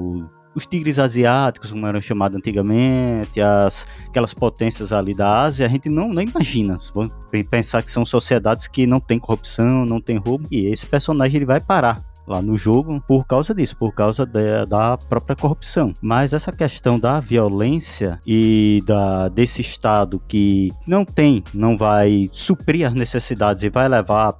[0.54, 5.88] os tigres asiáticos, como eram chamados antigamente, as, aquelas potências ali da Ásia, a gente
[5.88, 6.76] não, não imagina.
[6.94, 7.12] Vamos
[7.50, 11.46] pensar que são sociedades que não tem corrupção, não tem roubo, e esse personagem ele
[11.46, 15.94] vai parar lá no jogo por causa disso, por causa de, da própria corrupção.
[16.00, 22.86] Mas essa questão da violência e da, desse Estado que não tem, não vai suprir
[22.86, 24.34] as necessidades e vai levar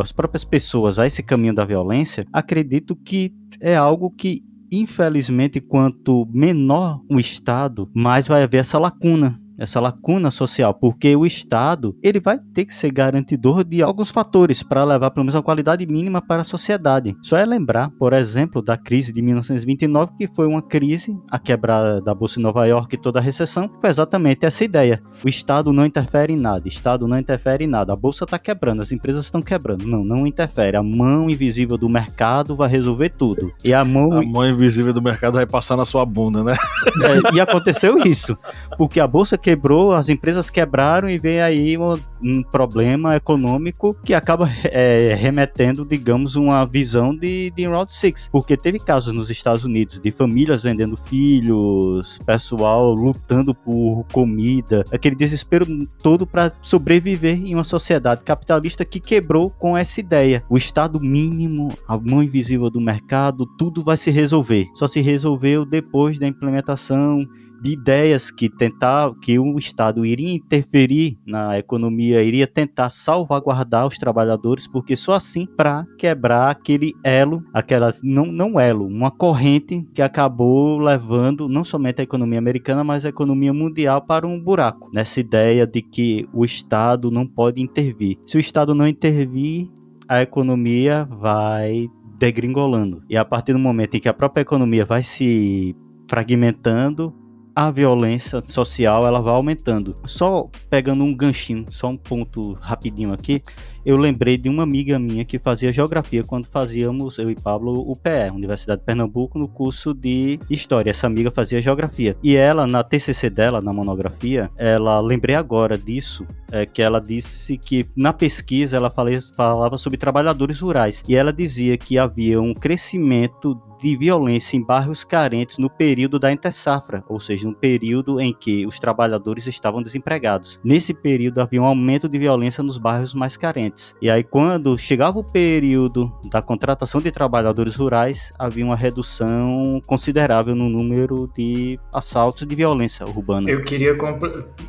[0.00, 6.28] as próprias pessoas a esse caminho da violência, acredito que é algo que infelizmente, quanto
[6.32, 12.18] menor o Estado, mais vai haver essa lacuna essa lacuna social, porque o Estado ele
[12.18, 16.22] vai ter que ser garantidor de alguns fatores para levar pelo menos uma qualidade mínima
[16.22, 17.14] para a sociedade.
[17.22, 22.00] Só é lembrar, por exemplo, da crise de 1929, que foi uma crise, a quebrada
[22.00, 25.02] da Bolsa de Nova York e toda a recessão, foi exatamente essa ideia.
[25.22, 28.38] O Estado não interfere em nada, o Estado não interfere em nada, a Bolsa está
[28.38, 29.86] quebrando, as empresas estão quebrando.
[29.86, 30.78] Não, não interfere.
[30.78, 33.52] A mão invisível do mercado vai resolver tudo.
[33.62, 34.12] E a mão...
[34.12, 36.54] A mão invisível do mercado vai passar na sua bunda, né?
[37.02, 38.36] É, e aconteceu isso,
[38.78, 43.96] porque a Bolsa que quebrou, as empresas quebraram e vem aí um, um problema econômico
[44.04, 48.28] que acaba é, remetendo, digamos, uma visão de, de Round 6.
[48.30, 55.16] Porque teve casos nos Estados Unidos de famílias vendendo filhos, pessoal lutando por comida, aquele
[55.16, 55.66] desespero
[56.00, 60.44] todo para sobreviver em uma sociedade capitalista que quebrou com essa ideia.
[60.48, 64.68] O estado mínimo, a mão invisível do mercado, tudo vai se resolver.
[64.74, 67.26] Só se resolveu depois da implementação
[67.60, 73.98] de ideias que tentar que o Estado iria interferir na economia, iria tentar salvaguardar os
[73.98, 80.02] trabalhadores, porque só assim para quebrar aquele elo, aquela não não elo, uma corrente que
[80.02, 84.90] acabou levando não somente a economia americana, mas a economia mundial para um buraco.
[84.94, 88.18] Nessa ideia de que o Estado não pode intervir.
[88.24, 89.68] Se o Estado não intervir,
[90.08, 93.02] a economia vai degringolando.
[93.08, 95.74] E a partir do momento em que a própria economia vai se
[96.08, 97.14] fragmentando,
[97.54, 99.96] a violência social ela vai aumentando.
[100.04, 103.42] Só pegando um ganchinho, só um ponto rapidinho aqui,
[103.84, 107.96] eu lembrei de uma amiga minha que fazia geografia quando fazíamos, eu e Pablo, o
[107.96, 110.90] PE, Universidade de Pernambuco, no curso de História.
[110.90, 112.16] Essa amiga fazia geografia.
[112.22, 117.56] E ela, na TCC dela, na monografia, ela, lembrei agora disso, é, que ela disse
[117.56, 121.02] que na pesquisa ela falava sobre trabalhadores rurais.
[121.08, 126.30] E ela dizia que havia um crescimento de violência em bairros carentes no período da
[126.30, 130.60] intersafra, ou seja, no período em que os trabalhadores estavam desempregados.
[130.62, 133.69] Nesse período havia um aumento de violência nos bairros mais carentes.
[134.00, 140.54] E aí quando chegava o período da contratação de trabalhadores rurais, havia uma redução considerável
[140.54, 143.50] no número de assaltos de violência urbana.
[143.50, 143.96] Eu queria,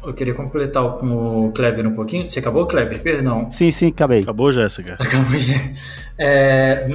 [0.03, 2.29] eu queria completar com o Kleber um pouquinho.
[2.29, 3.01] Você acabou, Kleber?
[3.01, 3.49] Perdão.
[3.51, 4.21] Sim, sim, acabei.
[4.21, 4.97] Acabou, Jéssica.
[4.99, 5.39] Acabou,
[6.17, 6.87] é,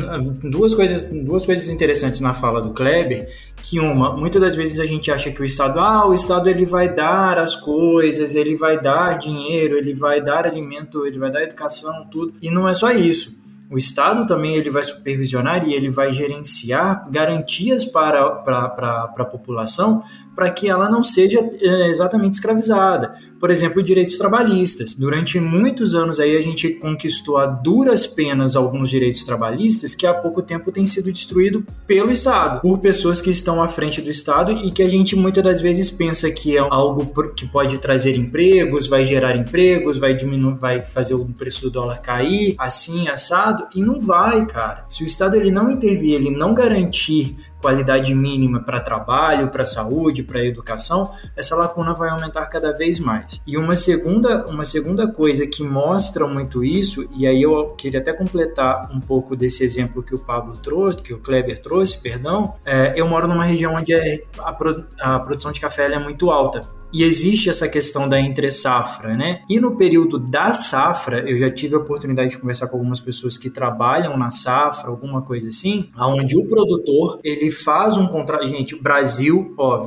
[0.42, 3.28] duas, coisas, duas coisas interessantes na fala do Kleber,
[3.62, 6.64] que uma, muitas das vezes a gente acha que o Estado, ah, o Estado ele
[6.64, 11.42] vai dar as coisas, ele vai dar dinheiro, ele vai dar alimento, ele vai dar
[11.42, 13.45] educação, tudo, e não é só isso.
[13.70, 19.22] O Estado também ele vai supervisionar e ele vai gerenciar garantias para, para, para, para
[19.24, 20.02] a população
[20.36, 23.14] para que ela não seja é, exatamente escravizada.
[23.40, 24.92] Por exemplo, direitos trabalhistas.
[24.92, 30.12] Durante muitos anos aí a gente conquistou a duras penas alguns direitos trabalhistas que há
[30.12, 34.52] pouco tempo têm sido destruídos pelo Estado, por pessoas que estão à frente do Estado
[34.52, 38.86] e que a gente muitas das vezes pensa que é algo que pode trazer empregos,
[38.86, 43.82] vai gerar empregos, vai diminuir, vai fazer o preço do dólar cair, assim assado e
[43.82, 44.84] não vai, cara.
[44.88, 50.22] Se o Estado ele não intervir, ele não garantir qualidade mínima para trabalho, para saúde,
[50.22, 53.42] para educação, essa lacuna vai aumentar cada vez mais.
[53.46, 58.12] E uma segunda, uma segunda coisa que mostra muito isso, e aí eu queria até
[58.12, 62.92] completar um pouco desse exemplo que o Pablo trouxe, que o Kleber trouxe, perdão, é,
[62.94, 64.56] eu moro numa região onde é, a,
[65.00, 66.76] a produção de café é muito alta.
[66.96, 69.42] E existe essa questão da entre safra, né?
[69.50, 73.36] E no período da safra, eu já tive a oportunidade de conversar com algumas pessoas
[73.36, 78.74] que trabalham na safra, alguma coisa assim, onde o produtor, ele faz um contrato, gente,
[78.80, 79.78] Brasil, ó,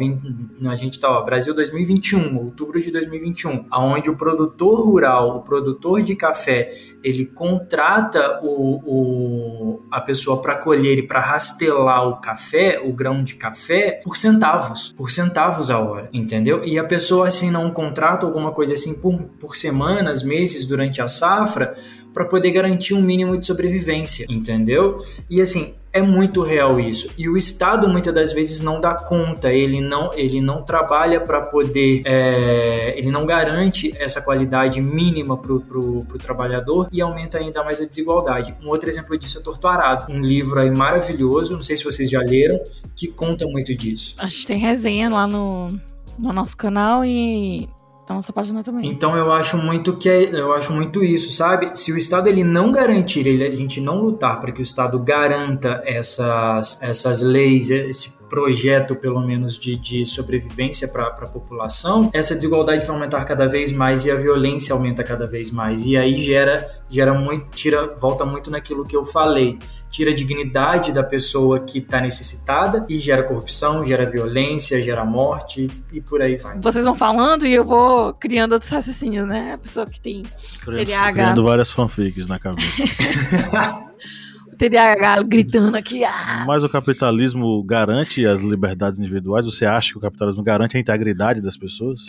[0.70, 6.04] a gente tá, ó, Brasil 2021, outubro de 2021, aonde o produtor rural, o produtor
[6.04, 6.72] de café,
[7.04, 13.24] ele contrata o, o a pessoa para colher e para rastelar o café, o grão
[13.24, 16.62] de café, por centavos, por centavos a hora, entendeu?
[16.64, 21.08] E a pessoa assina um contrato, alguma coisa assim, por, por semanas, meses durante a
[21.08, 21.76] safra,
[22.14, 25.06] para poder garantir um mínimo de sobrevivência, entendeu?
[25.30, 27.10] E assim, é muito real isso.
[27.18, 31.42] E o Estado muitas das vezes não dá conta, ele não, ele não trabalha para
[31.42, 37.82] poder, é, ele não garante essa qualidade mínima para o trabalhador e aumenta ainda mais
[37.82, 38.56] a desigualdade.
[38.64, 42.10] Um outro exemplo disso é Torto Arado, um livro aí maravilhoso, não sei se vocês
[42.10, 42.60] já leram,
[42.96, 44.16] que conta muito disso.
[44.18, 45.70] A gente tem resenha lá no,
[46.20, 47.70] no nosso canal e
[48.08, 48.90] na nossa página também.
[48.90, 51.72] Então eu acho muito que é, eu acho muito isso, sabe?
[51.78, 54.98] Se o Estado ele não garantir, ele, a gente não lutar para que o Estado
[55.00, 62.36] garanta essas, essas leis, esse projeto, pelo menos, de, de sobrevivência para a população, essa
[62.36, 65.84] desigualdade vai aumentar cada vez mais e a violência aumenta cada vez mais.
[65.86, 69.58] E aí gera, gera muito, tira, volta muito naquilo que eu falei.
[69.90, 75.68] Tira a dignidade da pessoa que está necessitada e gera corrupção, gera violência, gera morte
[75.92, 76.60] e por aí vai.
[76.60, 79.54] Vocês vão falando e eu vou criando outros raciocínios, né?
[79.54, 80.24] A pessoa que tem
[80.62, 81.12] Criando, TDAH.
[81.14, 82.84] criando várias fanfics na cabeça.
[84.60, 86.04] TDAH gritando aqui.
[86.04, 86.44] Ah!
[86.46, 89.46] Mas o capitalismo garante as liberdades individuais?
[89.46, 92.02] Você acha que o capitalismo garante a integridade das pessoas?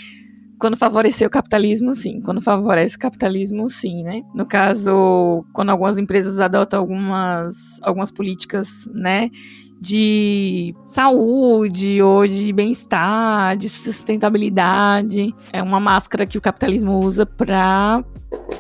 [0.59, 2.21] Quando favorecer o capitalismo, sim.
[2.21, 4.23] Quando favorece o capitalismo, sim, né?
[4.35, 9.31] No caso, quando algumas empresas adotam algumas, algumas políticas, né?
[9.81, 15.35] De saúde ou de bem-estar, de sustentabilidade.
[15.53, 18.05] É uma máscara que o capitalismo usa pra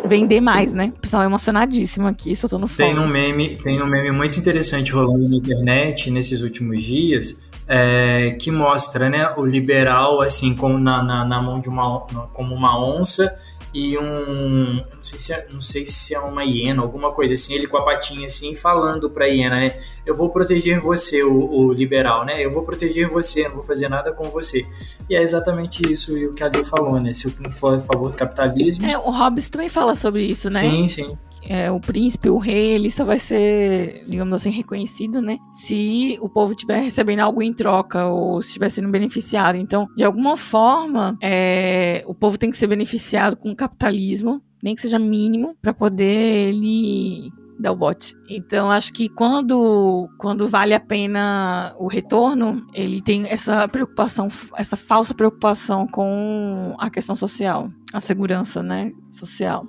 [0.07, 0.93] vender mais, né?
[0.97, 2.77] O pessoal é emocionadíssimo aqui, soltando fogo.
[2.77, 8.37] Tem um meme, tem um meme muito interessante rolando na internet nesses últimos dias, é,
[8.41, 12.01] que mostra, né, o liberal assim como na, na, na mão de uma
[12.33, 13.33] como uma onça
[13.73, 17.55] e um não sei se é, não sei se é uma hiena, alguma coisa assim,
[17.55, 19.81] ele com a patinha assim falando para a hiena, né?
[20.05, 22.45] Eu vou proteger você, o, o, liberal, né?
[22.45, 24.66] Eu vou proteger você, não vou fazer nada com você.
[25.09, 27.12] E é exatamente isso o que a Adel falou, né?
[27.14, 28.87] Se eu for a favor do capitalismo.
[28.87, 30.61] É, o Hobbes também fala sobre isso, né?
[30.61, 31.18] Sim, sim
[31.49, 35.38] é, o príncipe, o rei, ele só vai ser, digamos assim, reconhecido, né?
[35.53, 39.57] Se o povo estiver recebendo algo em troca ou se estiver sendo beneficiado.
[39.57, 44.74] Então, de alguma forma, é, o povo tem que ser beneficiado com o capitalismo, nem
[44.74, 47.30] que seja mínimo, para poder ele
[47.61, 48.16] dar o bote.
[48.28, 54.76] Então, acho que quando, quando vale a pena o retorno, ele tem essa preocupação, essa
[54.76, 59.66] falsa preocupação com a questão social, a segurança, né, social.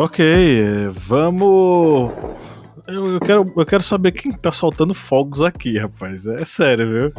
[0.00, 0.24] Ok,
[0.92, 2.10] vamos.
[2.88, 6.24] Eu, eu, quero, eu quero saber quem tá soltando fogos aqui, rapaz.
[6.24, 7.12] É sério, viu?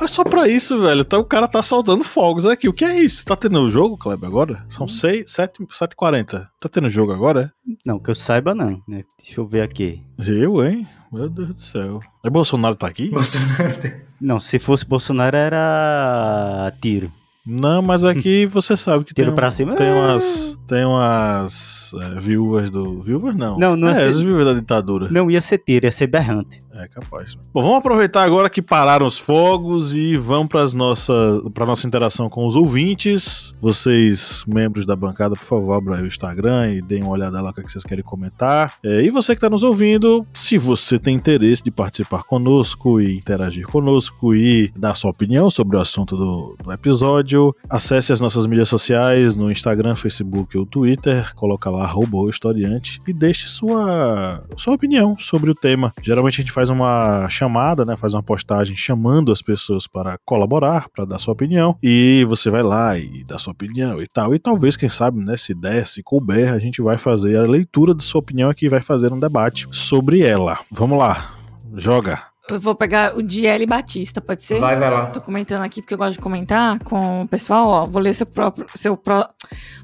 [0.00, 1.00] É só pra isso, velho.
[1.00, 2.68] Então o cara tá soltando fogos aqui.
[2.68, 3.24] O que é isso?
[3.24, 4.64] Tá tendo jogo, Kleber, agora?
[4.68, 7.72] São 6, 7, 7 40 Tá tendo jogo agora, é?
[7.84, 9.02] Não, que eu saiba não, né?
[9.18, 10.00] Deixa eu ver aqui.
[10.24, 10.86] Eu, hein?
[11.12, 11.98] Meu Deus do céu.
[12.24, 13.10] É Bolsonaro tá aqui?
[13.10, 13.74] Bolsonaro.
[14.20, 17.12] Não, se fosse Bolsonaro era tiro.
[17.46, 19.74] Não, mas aqui você sabe que Tiro tem, pra cima?
[19.74, 19.92] tem É.
[19.94, 23.00] umas, tem umas é, viúvas do...
[23.00, 23.58] Viúvas não.
[23.58, 25.08] Não, não é, é ser- as viúvas da ditadura.
[25.10, 26.60] Não ia ser tiro, ia ser berrante.
[26.82, 27.36] É capaz.
[27.52, 31.12] Bom, vamos aproveitar agora que pararam os fogos e vamos para nossa,
[31.58, 33.52] nossa interação com os ouvintes.
[33.60, 37.50] Vocês, membros da bancada, por favor, abram aí o Instagram e deem uma olhada lá
[37.50, 38.74] o que é vocês querem comentar.
[38.82, 43.16] É, e você que está nos ouvindo, se você tem interesse de participar conosco e
[43.16, 48.46] interagir conosco e dar sua opinião sobre o assunto do, do episódio, acesse as nossas
[48.46, 54.74] mídias sociais no Instagram, Facebook ou Twitter, coloca lá arroba historiante e deixe sua, sua
[54.74, 55.92] opinião sobre o tema.
[56.02, 60.88] Geralmente a gente faz uma chamada, né, faz uma postagem chamando as pessoas para colaborar,
[60.94, 64.34] para dar sua opinião, e você vai lá e dá sua opinião e tal.
[64.34, 67.94] E talvez, quem sabe, né, se der, se couber, a gente vai fazer a leitura
[67.94, 70.58] de sua opinião aqui vai fazer um debate sobre ela.
[70.70, 71.34] Vamos lá,
[71.76, 72.29] joga.
[72.48, 74.58] Eu vou pegar o DL Batista, pode ser?
[74.58, 75.06] Vai, vai lá.
[75.06, 77.86] Tô comentando aqui porque eu gosto de comentar com o pessoal, ó.
[77.86, 78.66] Vou ler seu próprio.
[78.74, 79.24] Seu pro,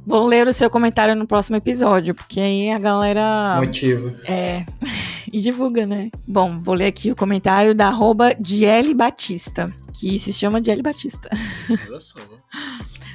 [0.05, 3.57] vou ler o seu comentário no próximo episódio, porque aí a galera.
[3.61, 4.17] Motivo.
[4.25, 4.65] É.
[5.33, 6.11] e divulga, né?
[6.27, 11.29] Bom, vou ler aqui o comentário da arroba DL Batista, que se chama DL Batista.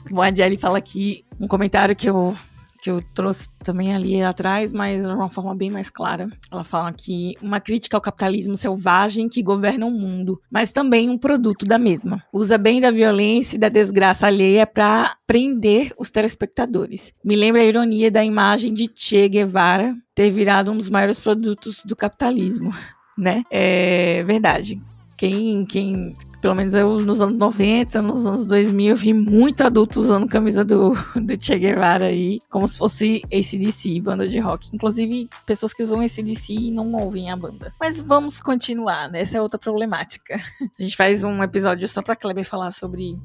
[0.10, 2.36] Bom, a DL fala aqui um comentário que eu,
[2.82, 6.27] que eu trouxe também ali atrás, mas de uma forma bem mais clara.
[6.51, 11.17] Ela fala que uma crítica ao capitalismo selvagem que governa o mundo, mas também um
[11.17, 12.23] produto da mesma.
[12.34, 17.13] Usa bem da violência e da desgraça alheia para prender os telespectadores.
[17.23, 21.84] Me lembra a ironia da imagem de Che Guevara ter virado um dos maiores produtos
[21.86, 22.73] do capitalismo,
[23.15, 23.43] né?
[23.51, 24.82] É verdade.
[25.19, 30.00] Quem, quem, pelo menos eu nos anos 90, nos anos 2000, eu vi muito adulto
[30.00, 34.70] usando camisa do, do Che Guevara aí, como se fosse ACDC, banda de rock.
[34.74, 37.74] Inclusive, pessoas que usam ACDC e não ouvem a banda.
[37.80, 39.22] Mas vamos continuar, né?
[39.22, 40.42] Essa é outra problemática.
[40.80, 43.18] A gente faz um episódio só pra Kleber falar sobre,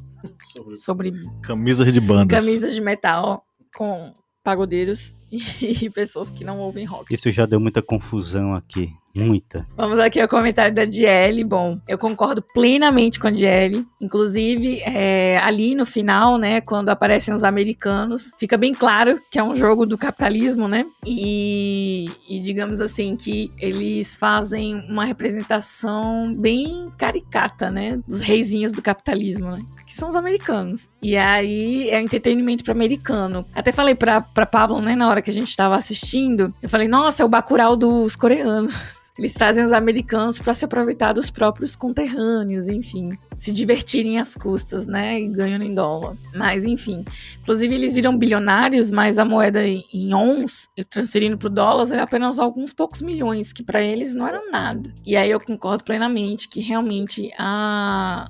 [0.74, 1.12] sobre
[1.42, 2.44] Camisas de bandas.
[2.44, 3.44] camisas de metal
[3.74, 4.12] com
[4.44, 7.12] pagodeiros e pessoas que não ouvem rock.
[7.14, 8.92] Isso já deu muita confusão aqui.
[9.16, 9.66] Muita.
[9.76, 11.42] Vamos aqui ao comentário da Diele.
[11.42, 13.86] Bom, eu concordo plenamente com a Diele.
[14.00, 19.42] Inclusive, é, ali no final, né, quando aparecem os americanos, fica bem claro que é
[19.42, 20.84] um jogo do capitalismo, né?
[21.04, 27.98] E, e digamos assim, que eles fazem uma representação bem caricata, né?
[28.06, 29.62] Dos reizinhos do capitalismo, né?
[29.86, 30.88] Que são os americanos.
[31.02, 33.44] E aí é entretenimento para americano.
[33.54, 36.88] Até falei pra, pra Pablo, né, na hora que a gente tava assistindo, eu falei,
[36.88, 38.74] nossa, é o Bacurau dos coreanos.
[39.18, 44.86] Eles trazem os americanos para se aproveitar dos próprios conterrâneos, enfim, se divertirem às custas,
[44.86, 46.16] né, e ganhando em dólar.
[46.34, 47.04] Mas enfim,
[47.42, 52.38] inclusive eles viram bilionários, mas a moeda em ons, transferindo para o dólar, é apenas
[52.38, 54.92] alguns poucos milhões, que para eles não eram nada.
[55.04, 58.28] E aí eu concordo plenamente que realmente a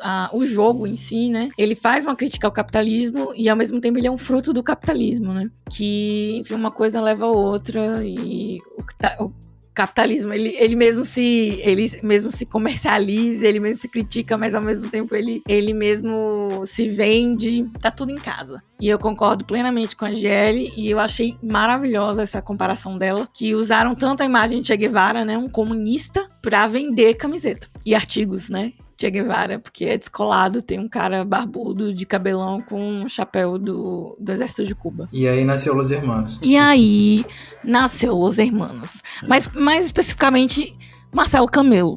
[0.00, 1.48] a, o jogo em si, né?
[1.58, 4.62] Ele faz uma crítica ao capitalismo e ao mesmo tempo ele é um fruto do
[4.62, 5.50] capitalismo, né?
[5.68, 9.30] Que enfim, uma coisa leva a outra e o, o
[9.76, 14.62] capitalismo, ele, ele mesmo se ele mesmo se comercializa, ele mesmo se critica, mas ao
[14.62, 18.56] mesmo tempo ele, ele mesmo se vende, tá tudo em casa.
[18.80, 23.54] E eu concordo plenamente com a GL e eu achei maravilhosa essa comparação dela, que
[23.54, 28.48] usaram tanto a imagem de Che Guevara, né, um comunista, para vender camiseta e artigos,
[28.48, 28.72] né?
[28.98, 34.16] Che Guevara, porque é descolado, tem um cara barbudo de cabelão com um chapéu do,
[34.18, 35.06] do exército de Cuba.
[35.12, 36.38] E aí nasceu Los Hermanos.
[36.42, 37.24] E aí
[37.62, 39.02] nasceu Los Hermanos.
[39.28, 40.74] Mas mais especificamente,
[41.12, 41.96] Marcelo Camelo.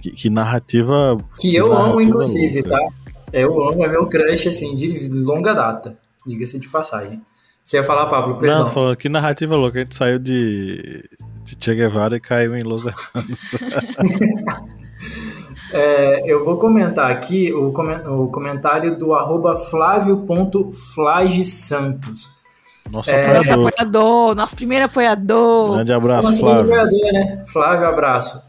[0.00, 1.16] Que, que narrativa.
[1.38, 2.76] Que eu narrativa amo, inclusive, louca.
[2.78, 2.92] tá?
[3.32, 5.98] Eu amo, é meu crush, assim, de longa data.
[6.26, 7.22] Diga-se de passagem.
[7.64, 8.38] Você ia falar, Pablo?
[8.38, 8.64] Perdão.
[8.64, 9.78] Não, falando que narrativa louca.
[9.78, 11.04] A gente saiu de,
[11.44, 13.50] de Che Guevara e caiu em Los Hermanos.
[15.72, 22.30] É, eu vou comentar aqui o, o comentário do arroba flávio.flagesantos.
[22.90, 25.74] Nosso, é, nosso apoiador, nosso primeiro apoiador.
[25.74, 26.62] Grande abraço, nosso Flávio.
[26.62, 27.42] Apoiador, né?
[27.46, 28.47] Flávio, abraço.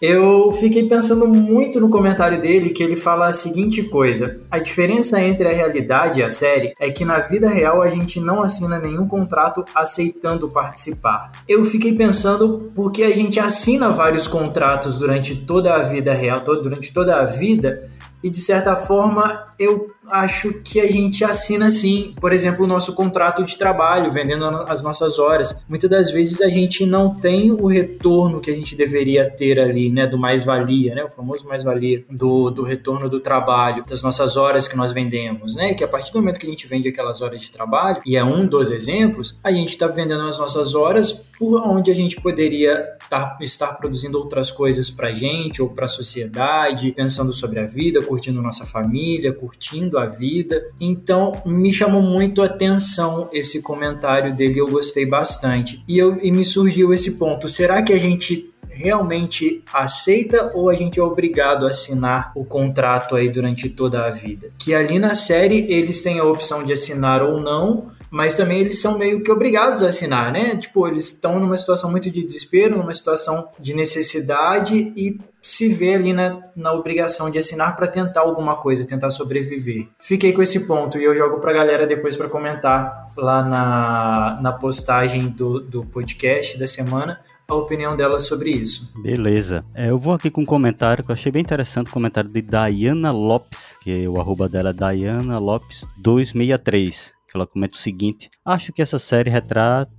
[0.00, 5.20] Eu fiquei pensando muito no comentário dele que ele fala a seguinte coisa: a diferença
[5.22, 8.78] entre a realidade e a série é que na vida real a gente não assina
[8.78, 11.32] nenhum contrato aceitando participar.
[11.48, 16.92] Eu fiquei pensando porque a gente assina vários contratos durante toda a vida real, durante
[16.92, 17.90] toda a vida,
[18.22, 22.92] e de certa forma eu acho que a gente assina assim, por exemplo, o nosso
[22.94, 25.62] contrato de trabalho, vendendo as nossas horas.
[25.68, 29.90] Muitas das vezes a gente não tem o retorno que a gente deveria ter ali,
[29.90, 34.68] né, do mais-valia, né, o famoso mais-valia do, do retorno do trabalho, das nossas horas
[34.68, 37.40] que nós vendemos, né, que a partir do momento que a gente vende aquelas horas
[37.40, 41.60] de trabalho, e é um dos exemplos, a gente está vendendo as nossas horas por
[41.66, 45.88] onde a gente poderia tar, estar produzindo outras coisas para a gente ou para a
[45.88, 50.70] sociedade, pensando sobre a vida, curtindo nossa família, curtindo a vida.
[50.80, 55.82] Então me chamou muito a atenção esse comentário dele, eu gostei bastante.
[55.88, 60.74] E, eu, e me surgiu esse ponto: será que a gente realmente aceita ou a
[60.74, 64.50] gente é obrigado a assinar o contrato aí durante toda a vida?
[64.58, 68.78] Que ali na série eles têm a opção de assinar ou não, mas também eles
[68.78, 70.56] são meio que obrigados a assinar, né?
[70.56, 75.94] Tipo, eles estão numa situação muito de desespero, numa situação de necessidade e se vê
[75.94, 79.86] ali na, na obrigação de assinar para tentar alguma coisa, tentar sobreviver.
[80.00, 84.34] Fiquei com esse ponto e eu jogo para a galera depois para comentar lá na,
[84.42, 88.90] na postagem do, do podcast da semana a opinião dela sobre isso.
[89.00, 89.64] Beleza.
[89.72, 92.42] É, eu vou aqui com um comentário que eu achei bem interessante, o comentário de
[92.42, 98.30] Diana Lopes, que é o arroba dela é Diana Lopes 263 ela comenta o seguinte:
[98.44, 99.92] Acho que essa série retrata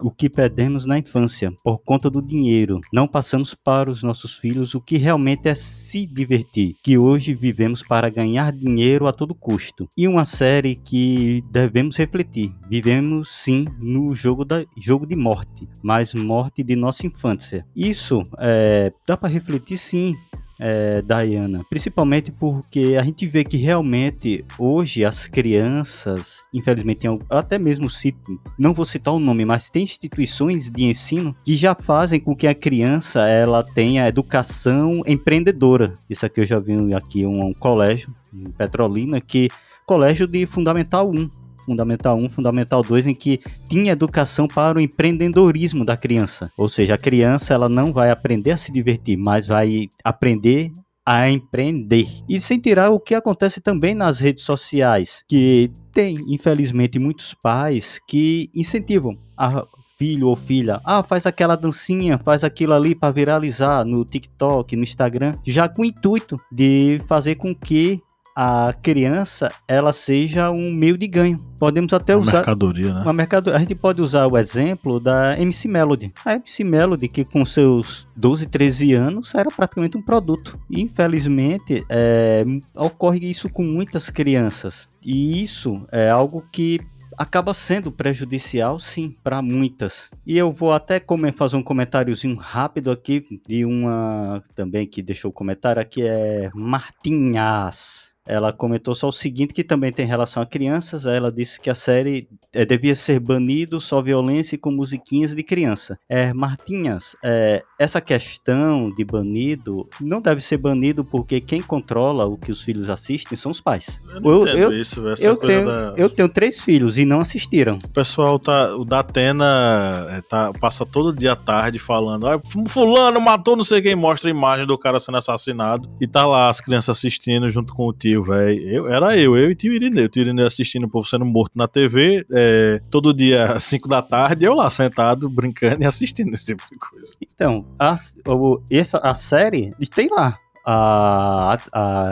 [0.00, 2.80] o que perdemos na infância por conta do dinheiro.
[2.92, 7.82] Não passamos para os nossos filhos o que realmente é se divertir, que hoje vivemos
[7.82, 9.88] para ganhar dinheiro a todo custo.
[9.96, 12.52] E uma série que devemos refletir.
[12.68, 17.66] Vivemos sim no jogo, da, jogo de morte, mas morte de nossa infância.
[17.74, 20.16] Isso é, dá para refletir sim
[20.58, 27.90] é, Diana, principalmente porque a gente vê que realmente hoje as crianças, infelizmente, até mesmo
[27.90, 32.34] cito, não vou citar o nome, mas tem instituições de ensino que já fazem com
[32.34, 35.92] que a criança ela tenha educação empreendedora.
[36.08, 39.48] Isso aqui eu já vi aqui um, um colégio em Petrolina que
[39.86, 45.84] colégio de fundamental 1 Fundamental 1, Fundamental 2, em que tinha educação para o empreendedorismo
[45.84, 46.50] da criança.
[46.56, 50.70] Ou seja, a criança ela não vai aprender a se divertir, mas vai aprender
[51.04, 52.08] a empreender.
[52.28, 58.00] E sem tirar o que acontece também nas redes sociais, que tem, infelizmente, muitos pais
[58.08, 59.64] que incentivam a
[59.96, 64.82] filho ou filha, ah, faz aquela dancinha, faz aquilo ali para viralizar no TikTok, no
[64.82, 68.02] Instagram, já com o intuito de fazer com que
[68.36, 71.42] a criança ela seja um meio de ganho.
[71.58, 73.00] Podemos até Uma usar mercadoria, né?
[73.00, 73.56] uma mercadoria.
[73.56, 76.12] A gente pode usar o exemplo da MC Melody.
[76.22, 80.58] A MC Melody, que com seus 12, 13 anos, era praticamente um produto.
[80.68, 84.86] E, infelizmente, é, ocorre isso com muitas crianças.
[85.02, 86.78] E isso é algo que
[87.16, 90.10] acaba sendo prejudicial, sim, para muitas.
[90.26, 91.02] E eu vou até
[91.34, 98.15] fazer um comentáriozinho rápido aqui de uma também que deixou o comentário aqui é Martinhas.
[98.26, 101.06] Ela comentou só o seguinte, que também tem relação a crianças.
[101.06, 105.42] Ela disse que a série eh, devia ser banido só violência e com musiquinhas de
[105.42, 105.98] criança.
[106.08, 112.36] É, Martinhas, é, essa questão de banido não deve ser banido porque quem controla o
[112.36, 114.00] que os filhos assistem são os pais.
[114.14, 115.94] Eu não Eu- entendo eu- isso, essa Eu coisa tenho, da...
[115.96, 117.78] eu tenho três filhos e não assistiram.
[117.84, 118.74] O pessoal tá.
[118.76, 122.26] O Datena é, tá, passa todo dia à tarde falando.
[122.26, 125.88] Ah, fulano matou não sei quem, mostra a imagem do cara sendo assassinado.
[126.00, 128.68] E tá lá as crianças assistindo junto com o tio, velho.
[128.68, 130.08] Eu, era eu, eu e tio Irineu.
[130.08, 132.24] Tio Irineu assistindo o povo sendo morto na TV.
[132.32, 136.62] é, todo dia às 5 da tarde, eu lá sentado, brincando e assistindo esse tipo
[136.70, 137.14] de coisa.
[137.20, 137.98] Então, a,
[138.28, 141.58] o- essa, a série tem lá a, a,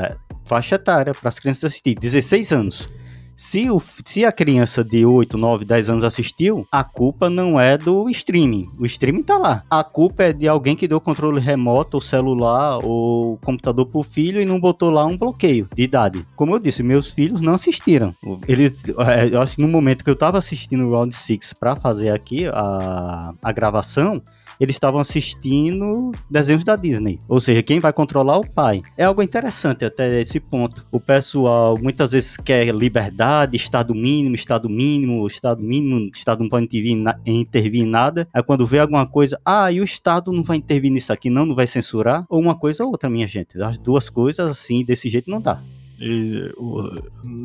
[0.06, 2.88] a faixa etária para as crianças assistir, 16 anos.
[3.36, 7.76] Se, o, se a criança de 8, 9, 10 anos assistiu, a culpa não é
[7.76, 8.62] do streaming.
[8.80, 9.64] O streaming tá lá.
[9.68, 14.40] A culpa é de alguém que deu controle remoto, ou celular, ou computador pro filho
[14.40, 16.26] e não botou lá um bloqueio de idade.
[16.36, 18.14] Como eu disse, meus filhos não assistiram.
[18.46, 21.74] Eles, é, eu acho que no momento que eu tava assistindo o Round 6 para
[21.74, 24.22] fazer aqui a, a gravação,
[24.58, 27.20] eles estavam assistindo desenhos da Disney.
[27.28, 28.82] Ou seja, quem vai controlar é o pai.
[28.96, 30.86] É algo interessante até esse ponto.
[30.90, 36.64] O pessoal muitas vezes quer liberdade, estado mínimo, estado mínimo, estado mínimo, estado não pode
[36.64, 38.26] intervir, em nada.
[38.32, 41.46] Aí quando vê alguma coisa, ah, e o estado não vai intervir nisso aqui, não,
[41.46, 42.24] não vai censurar.
[42.28, 43.60] Ou uma coisa ou outra, minha gente.
[43.60, 45.60] As duas coisas assim, desse jeito não dá.
[46.00, 46.90] E o-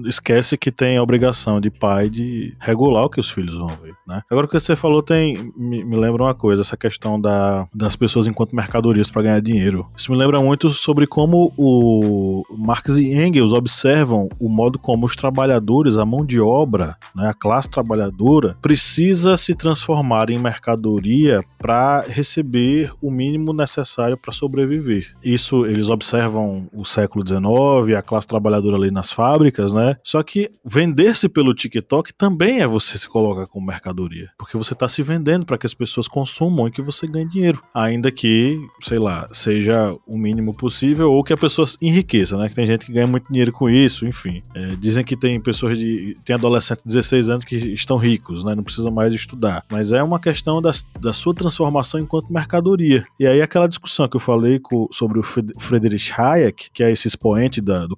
[0.07, 3.93] esquece que tem a obrigação de pai de regular o que os filhos vão ver,
[4.07, 4.21] né?
[4.29, 7.95] Agora o que você falou tem me, me lembra uma coisa, essa questão da, das
[7.95, 9.87] pessoas enquanto mercadorias para ganhar dinheiro.
[9.95, 15.15] Isso me lembra muito sobre como o Marx e Engels observam o modo como os
[15.15, 22.01] trabalhadores, a mão de obra, né, a classe trabalhadora precisa se transformar em mercadoria para
[22.01, 25.13] receber o mínimo necessário para sobreviver.
[25.23, 29.95] Isso eles observam o século XIX, a classe trabalhadora ali nas fábricas, né?
[30.03, 34.87] Só que vender-se pelo TikTok também é você se colocar como mercadoria, porque você está
[34.87, 38.99] se vendendo para que as pessoas consumam e que você ganhe dinheiro, ainda que, sei
[38.99, 42.49] lá, seja o mínimo possível ou que a pessoa enriqueça, né?
[42.49, 44.41] Que tem gente que ganha muito dinheiro com isso, enfim.
[44.55, 48.55] É, dizem que tem pessoas de tem adolescentes de 16 anos que estão ricos, né?
[48.55, 53.01] Não precisam mais estudar, mas é uma questão das, da sua transformação enquanto mercadoria.
[53.19, 57.07] E aí aquela discussão que eu falei co- sobre o Friedrich Hayek, que é esse
[57.07, 57.95] expoente da- do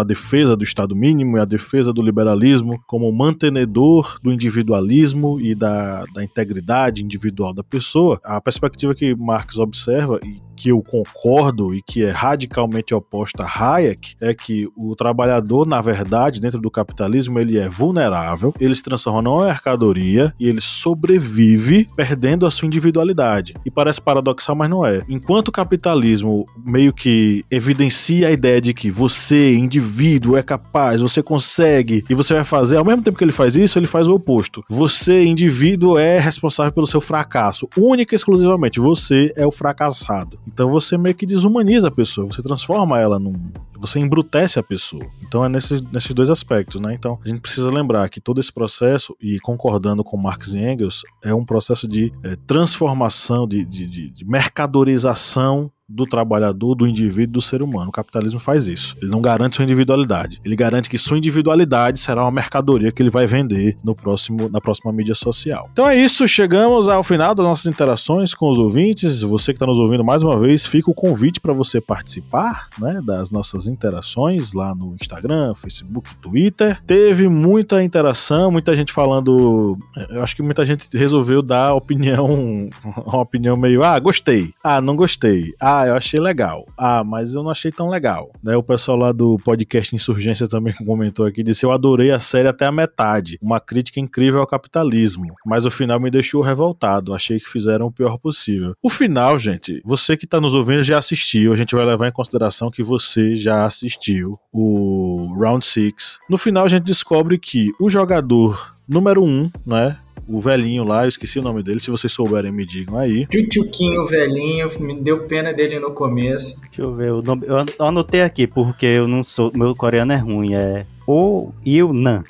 [0.00, 5.54] a defesa do Estado mínimo e a defesa do liberalismo como mantenedor do individualismo e
[5.54, 11.74] da, da integridade individual da pessoa, a perspectiva que Marx observa e que eu concordo
[11.74, 16.70] e que é radicalmente oposta a Hayek é que o trabalhador, na verdade, dentro do
[16.70, 22.66] capitalismo, ele é vulnerável, ele se transforma numa mercadoria e ele sobrevive perdendo a sua
[22.66, 23.54] individualidade.
[23.64, 25.02] E parece paradoxal, mas não é.
[25.08, 31.22] Enquanto o capitalismo meio que evidencia a ideia de que você, indivíduo, é capaz, você
[31.22, 34.14] consegue e você vai fazer, ao mesmo tempo que ele faz isso, ele faz o
[34.14, 34.64] oposto.
[34.68, 37.68] Você, indivíduo, é responsável pelo seu fracasso.
[37.76, 40.38] Única e exclusivamente, você é o fracassado.
[40.46, 43.34] Então você meio que desumaniza a pessoa, você transforma ela num.
[43.76, 45.04] Você embrutece a pessoa.
[45.26, 46.94] Então é nesses, nesses dois aspectos, né?
[46.94, 51.02] Então a gente precisa lembrar que todo esse processo, e concordando com Marx e Engels,
[51.22, 57.34] é um processo de eh, transformação, de, de, de- de mercadorização do trabalhador, do indivíduo,
[57.34, 57.88] do ser humano.
[57.88, 58.94] O capitalismo faz isso.
[59.00, 60.40] Ele não garante sua individualidade.
[60.44, 64.60] Ele garante que sua individualidade será uma mercadoria que ele vai vender no próximo, na
[64.60, 65.68] próxima mídia social.
[65.72, 69.22] Então é isso, chegamos ao final das nossas interações com os ouvintes.
[69.22, 73.00] Você que está nos ouvindo mais uma vez, fica o convite para você participar né,
[73.04, 76.80] das nossas interações lá no Instagram, Facebook, Twitter.
[76.86, 79.76] Teve muita interação, muita gente falando.
[80.10, 82.68] Eu acho que muita gente resolveu dar opinião,
[83.06, 87.42] uma opinião meio, ah, gostei, ah, não gostei, ah, eu achei legal, ah, mas eu
[87.42, 88.30] não achei tão legal.
[88.56, 92.66] O pessoal lá do podcast Insurgência também comentou aqui, disse, eu adorei a série até
[92.66, 97.48] a metade, uma crítica incrível ao capitalismo, mas o final me deixou revoltado, achei que
[97.48, 98.74] fizeram o pior possível.
[98.82, 102.12] O final, gente, você que tá nos ouvindo já assistiu, a gente vai levar em
[102.12, 105.94] consideração que você já assistiu o Round 6.
[106.28, 109.98] No final a gente descobre que o jogador número 1, um, né,
[110.28, 113.26] o velhinho lá, eu esqueci o nome dele, se vocês souberem me digam aí.
[113.26, 116.60] Tchutchuquinho velhinho, me deu pena dele no começo.
[116.60, 117.46] Deixa eu ver o nome.
[117.46, 119.50] Eu anotei aqui porque eu não sou.
[119.54, 120.54] Meu coreano é ruim.
[120.54, 121.52] É O
[121.92, 122.24] Nan.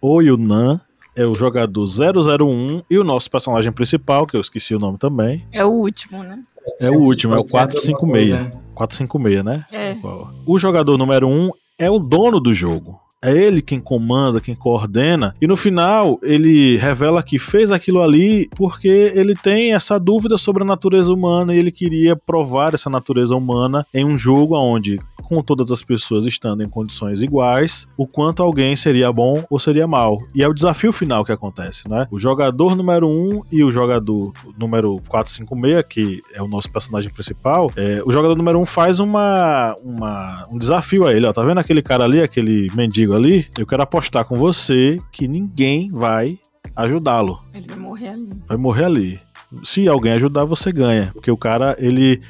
[0.00, 0.80] O Yunan
[1.16, 5.46] é o jogador 001 e o nosso personagem principal, que eu esqueci o nome também.
[5.50, 6.42] É o último, né?
[6.80, 8.30] É o último, é o 456.
[8.30, 8.50] Coisa, né?
[8.74, 9.64] 456, né?
[9.72, 9.96] É.
[10.44, 13.00] O jogador número 1 é o dono do jogo.
[13.24, 15.34] É ele quem comanda, quem coordena.
[15.40, 20.62] E no final, ele revela que fez aquilo ali porque ele tem essa dúvida sobre
[20.62, 25.42] a natureza humana e ele queria provar essa natureza humana em um jogo onde, com
[25.42, 30.18] todas as pessoas estando em condições iguais, o quanto alguém seria bom ou seria mal.
[30.34, 32.06] E é o desafio final que acontece, né?
[32.10, 37.70] O jogador número 1 e o jogador número 456, que é o nosso personagem principal,
[37.74, 41.32] é, o jogador número 1 faz uma, uma, um desafio a ele, ó.
[41.32, 43.46] Tá vendo aquele cara ali, aquele mendigo ali?
[43.58, 46.38] Eu quero apostar com você que ninguém vai
[46.76, 47.40] ajudá-lo.
[47.54, 48.28] Ele vai morrer ali.
[48.46, 49.18] Vai morrer ali.
[49.62, 51.10] Se alguém ajudar, você ganha.
[51.12, 52.20] Porque o cara, ele,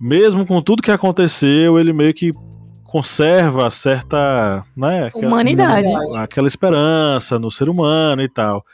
[0.00, 2.30] mesmo com tudo que aconteceu, ele meio que
[2.84, 5.86] conserva certa, né, aquela- Humanidade.
[6.16, 8.64] aquela esperança no ser humano e tal.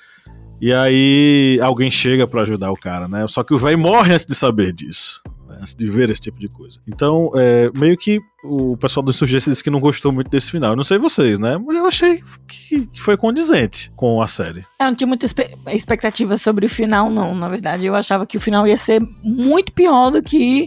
[0.61, 3.27] E aí alguém chega pra ajudar o cara, né?
[3.29, 5.21] Só que o velho morre antes de saber disso.
[5.65, 6.79] Antes de ver esse tipo de coisa.
[6.87, 10.73] Então, é, meio que o pessoal do Insurgência disse que não gostou muito desse final.
[10.73, 11.57] Eu não sei vocês, né?
[11.57, 14.65] Mas eu achei que foi condizente com a série.
[14.79, 15.27] Eu não tinha muita
[15.73, 17.87] expectativa sobre o final, não, na verdade.
[17.87, 20.67] Eu achava que o final ia ser muito pior do que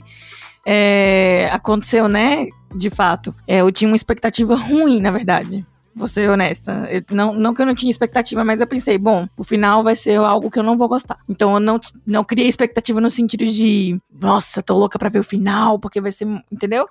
[0.66, 2.48] é, aconteceu, né?
[2.76, 3.32] De fato.
[3.48, 5.64] É, eu tinha uma expectativa ruim, na verdade.
[5.98, 6.88] Vou ser honesta.
[7.12, 10.18] Não, não que eu não tinha expectativa, mas eu pensei, bom, o final vai ser
[10.18, 11.18] algo que eu não vou gostar.
[11.28, 15.24] Então eu não, não criei expectativa no sentido de, nossa, tô louca pra ver o
[15.24, 16.28] final, porque vai ser.
[16.52, 16.88] Entendeu?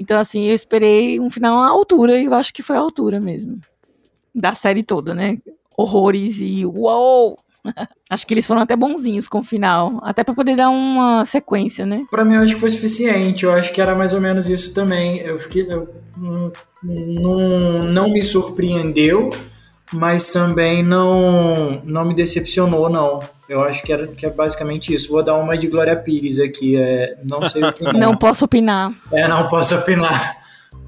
[0.00, 3.20] Então, assim, eu esperei um final à altura e eu acho que foi à altura
[3.20, 3.60] mesmo.
[4.34, 5.38] Da série toda, né?
[5.76, 7.38] horrores e uou!
[8.10, 11.86] Acho que eles foram até bonzinhos com o final, até pra poder dar uma sequência,
[11.86, 12.04] né?
[12.10, 13.44] Pra mim, eu acho que foi suficiente.
[13.44, 15.18] Eu acho que era mais ou menos isso também.
[15.18, 15.66] Eu fiquei.
[15.68, 15.88] Eu,
[16.82, 19.30] não, não me surpreendeu,
[19.92, 23.20] mas também não, não me decepcionou, não.
[23.48, 25.10] Eu acho que, era, que é basicamente isso.
[25.10, 26.76] Vou dar uma de Glória Pires aqui.
[26.76, 27.94] É, não sei opinar.
[27.96, 28.92] Não posso opinar.
[29.12, 30.38] É, não posso opinar.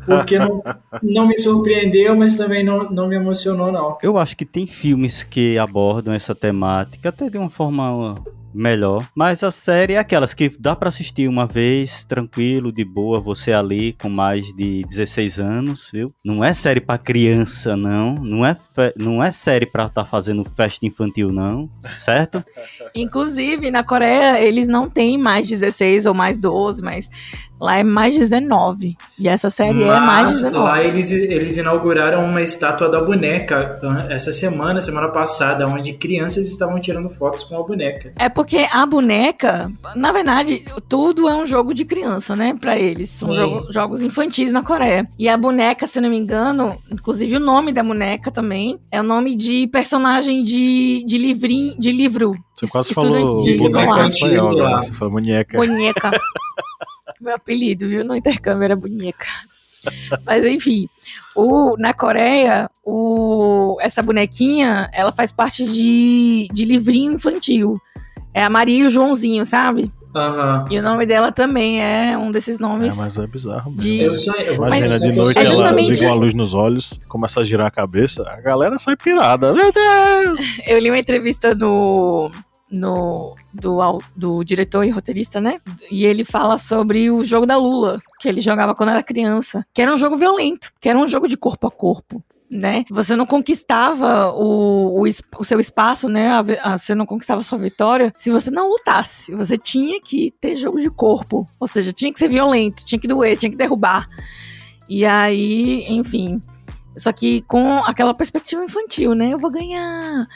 [0.07, 0.63] Porque não,
[1.03, 3.99] não me surpreendeu, mas também não, não me emocionou, não.
[4.03, 8.15] Eu acho que tem filmes que abordam essa temática até de uma forma
[8.57, 13.21] melhor, mas a série é aquelas que dá pra assistir uma vez, tranquilo, de boa,
[13.21, 16.09] você ali com mais de 16 anos, viu?
[16.25, 18.15] Não é série pra criança, não.
[18.15, 18.57] Não é,
[18.97, 21.69] não é série pra estar fazendo festa infantil, não.
[21.97, 22.45] Certo?
[22.95, 27.11] Inclusive, na Coreia, eles não têm mais 16 ou mais 12, mas
[27.61, 28.97] lá é mais 19.
[29.19, 30.59] E essa série é mais Mas 19.
[30.65, 36.47] lá eles, eles inauguraram uma estátua da boneca ah, essa semana, semana passada, onde crianças
[36.47, 38.13] estavam tirando fotos com a boneca.
[38.19, 42.57] É porque a boneca, na verdade, tudo é um jogo de criança, né?
[42.61, 43.09] Pra eles.
[43.11, 45.09] São jogo- jogos infantis na Coreia.
[45.19, 49.05] E a boneca, se não me engano, inclusive o nome da boneca também, é o
[49.05, 52.33] nome de personagem de, de livrinho, de livro.
[52.55, 54.83] Você quase falou boneca espanhol agora.
[54.83, 55.57] Você falou boneca.
[55.59, 56.11] Boneca.
[57.21, 58.05] Meu apelido, viu?
[58.05, 59.27] No intercâmbio era boneca.
[60.27, 60.89] Mas enfim,
[61.35, 67.77] o, na Coreia, o, essa bonequinha, ela faz parte de, de livrinho infantil.
[68.37, 69.91] É a Maria e o Joãozinho, sabe?
[70.15, 70.65] Aham.
[70.71, 72.95] E o nome dela também é um desses É, nomes.
[72.97, 73.81] mas é bizarro mesmo.
[73.83, 76.53] de- Eu só, eu Imagina, confessar de noite É ela justamente- liga uma luz nos
[76.55, 79.55] olhos, começa a girar a cabeça, a galera sai pirada.
[79.55, 80.41] Meu Deus!
[80.67, 82.31] Eu li uma entrevista no,
[82.71, 85.59] no do, do diretor e roteirista, né?
[85.91, 89.81] E ele fala sobre o jogo da Lula, que ele jogava quando era criança, que
[89.81, 92.23] era um jogo violento, que era um jogo de corpo a corpo.
[92.51, 92.85] Né?
[92.91, 96.29] Você não conquistava o, o, o seu espaço, né?
[96.31, 99.35] A a- você não conquistava a sua vitória se você não lutasse.
[99.35, 101.45] Você tinha que ter jogo de corpo.
[101.59, 104.09] Ou seja, tinha que ser violento, tinha que doer, tinha que derrubar.
[104.89, 106.41] E aí, enfim.
[106.97, 109.33] Só que com aquela perspectiva infantil, né?
[109.33, 110.27] Eu vou ganhar.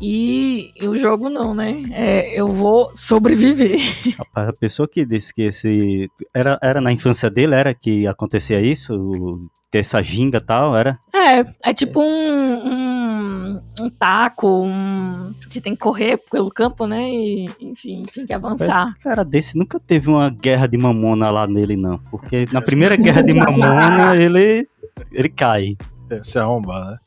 [0.00, 1.82] E, e o jogo não, né?
[1.90, 3.78] É, eu vou sobreviver.
[4.16, 6.08] Rapaz, a pessoa que disse que esse.
[6.32, 9.50] Era, era na infância dele, era que acontecia isso?
[9.70, 10.98] Ter essa ginga e tal, era?
[11.12, 15.34] É, é tipo um, um, um taco, um...
[15.48, 17.02] Você tem que correr pelo campo, né?
[17.10, 18.94] E, enfim, tem que avançar.
[19.02, 21.98] Cara desse nunca teve uma guerra de mamona lá nele, não.
[22.10, 24.66] Porque na primeira guerra de mamona, ele.
[25.12, 25.76] ele cai.
[26.10, 26.98] É, se arrombar, né?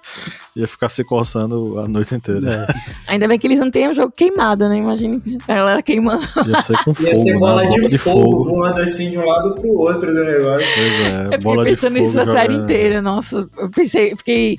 [0.55, 2.67] Ia ficar se coçando a noite inteira.
[2.69, 3.11] É.
[3.13, 4.77] Ainda bem que eles não têm o jogo queimado, né?
[4.77, 6.23] Imagina a galera queimando.
[6.47, 7.07] Ia ser com fogo.
[7.07, 7.69] Ia ser bola, né?
[7.69, 8.43] de, de fogo, fogo.
[8.49, 10.67] voando assim de um lado pro outro do negócio.
[10.75, 13.47] Pois é, Eu fiquei bola de pensando nisso a série inteira, nossa.
[13.57, 14.55] Eu pensei, fiquei.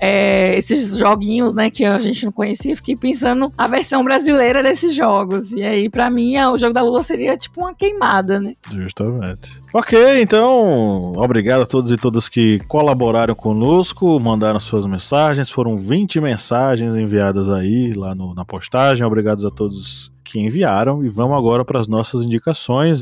[0.00, 4.94] é, esses joguinhos, né, que a gente não conhecia, fiquei pensando a versão brasileira desses
[4.94, 5.52] jogos.
[5.52, 8.54] E aí, pra mim, o jogo da Lua seria tipo uma queimada, né?
[8.70, 9.61] Justamente.
[9.74, 15.50] Ok, então, obrigado a todos e todas que colaboraram conosco, mandaram suas mensagens.
[15.50, 19.06] Foram 20 mensagens enviadas aí lá no- na postagem.
[19.06, 21.02] Obrigados a todos que enviaram.
[21.02, 22.98] E vamos agora para as nossas indicações.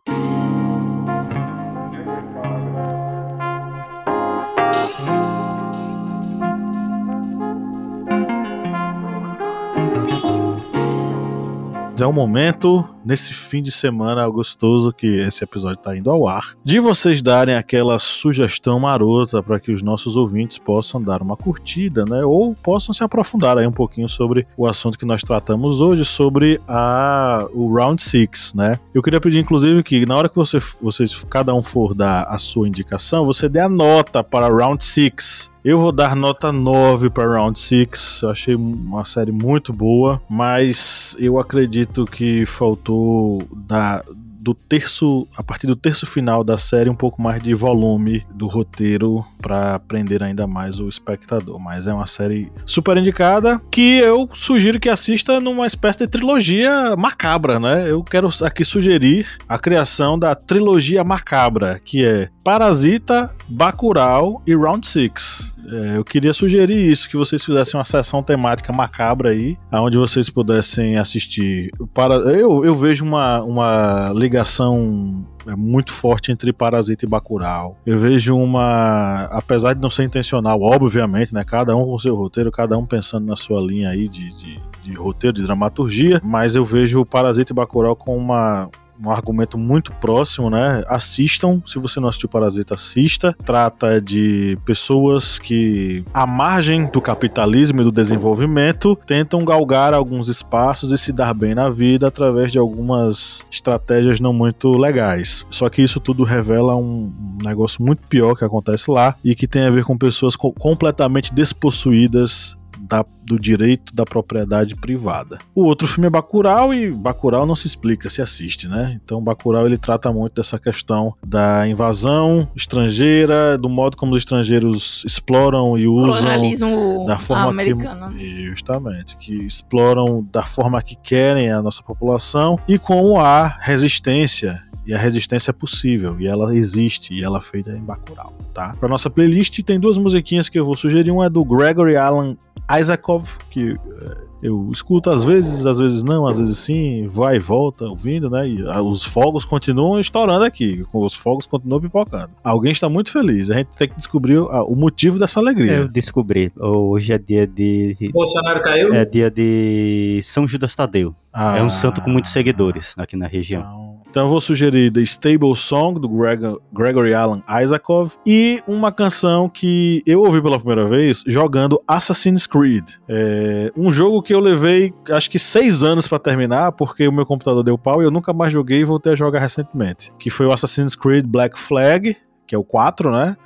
[12.01, 16.55] É o momento, nesse fim de semana gostoso que esse episódio está indo ao ar,
[16.65, 22.07] de vocês darem aquela sugestão marota para que os nossos ouvintes possam dar uma curtida,
[22.07, 22.25] né?
[22.25, 26.59] Ou possam se aprofundar aí um pouquinho sobre o assunto que nós tratamos hoje, sobre
[26.67, 28.79] a, o Round 6, né?
[28.95, 32.39] Eu queria pedir, inclusive, que na hora que você, vocês, cada um for dar a
[32.39, 35.51] sua indicação, você dê a nota para Round 6.
[35.63, 38.21] Eu vou dar nota 9 para Round 6.
[38.23, 44.03] Eu achei uma série muito boa, mas eu acredito que faltou da
[44.41, 48.47] do terço, a partir do terço final da série, um pouco mais de volume do
[48.47, 51.59] roteiro para prender ainda mais o espectador.
[51.59, 56.97] Mas é uma série super indicada que eu sugiro que assista numa espécie de trilogia
[56.97, 57.91] macabra, né?
[57.91, 64.87] Eu quero aqui sugerir a criação da trilogia macabra, que é Parasita, Bacurau e Round
[64.87, 65.53] 6.
[65.71, 70.29] É, eu queria sugerir isso, que vocês fizessem uma sessão temática macabra aí, onde vocês
[70.29, 71.71] pudessem assistir.
[71.95, 77.79] Para, eu, eu vejo uma, uma ligação é, muito forte entre Parasita e Bacurau.
[77.87, 81.45] Eu vejo uma, apesar de não ser intencional, obviamente, né?
[81.45, 84.93] Cada um com seu roteiro, cada um pensando na sua linha aí de, de, de
[84.95, 88.69] roteiro, de dramaturgia, mas eu vejo Parasita e Bacurau com uma
[89.05, 90.83] um argumento muito próximo, né?
[90.87, 93.35] Assistam, se você não assistiu Parasita, assista.
[93.45, 100.93] Trata de pessoas que, à margem do capitalismo e do desenvolvimento, tentam galgar alguns espaços
[100.93, 105.47] e se dar bem na vida através de algumas estratégias não muito legais.
[105.51, 107.11] Só que isso tudo revela um
[107.43, 111.33] negócio muito pior que acontece lá e que tem a ver com pessoas co completamente
[111.33, 112.57] despossuídas
[112.91, 115.39] da, do direito da propriedade privada.
[115.55, 118.99] O outro filme é Bacurau e Bacurau não se explica, se assiste, né?
[119.03, 125.05] Então Bacurau ele trata muito dessa questão da invasão estrangeira, do modo como os estrangeiros
[125.07, 128.13] exploram e usam da forma americano.
[128.13, 134.61] que justamente que exploram da forma que querem a nossa população e como há resistência
[134.87, 138.75] e a resistência é possível e ela existe e ela é feita em Bacurau, tá?
[138.79, 142.37] Para nossa playlist tem duas musiquinhas que eu vou sugerir, uma é do Gregory Alan
[142.79, 147.39] Isakov, que eh, eu escuto às vezes, às vezes não, às vezes sim, vai e
[147.39, 148.49] volta ouvindo, né?
[148.49, 152.31] E ah, os fogos continuam estourando aqui, os fogos continuam pipocando.
[152.43, 155.73] Alguém está muito feliz, a gente tem que descobrir o motivo dessa alegria.
[155.73, 156.53] Eu descobri.
[156.59, 157.97] Hoje é dia de.
[158.13, 158.95] Bolsonaro caiu?
[158.95, 161.15] É dia de São Judas Tadeu.
[161.33, 163.61] Ah, É um santo com muitos seguidores aqui na região.
[163.61, 168.91] Então, então eu vou sugerir The Stable Song, do Greg- Gregory Alan Isakov, e uma
[168.91, 172.85] canção que eu ouvi pela primeira vez jogando Assassin's Creed.
[173.09, 177.25] É um jogo que eu levei acho que seis anos pra terminar, porque o meu
[177.25, 180.13] computador deu pau e eu nunca mais joguei e voltei a jogar recentemente.
[180.19, 183.37] Que foi o Assassin's Creed Black Flag, que é o 4, né?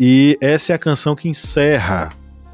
[0.00, 2.08] E essa é a canção que encerra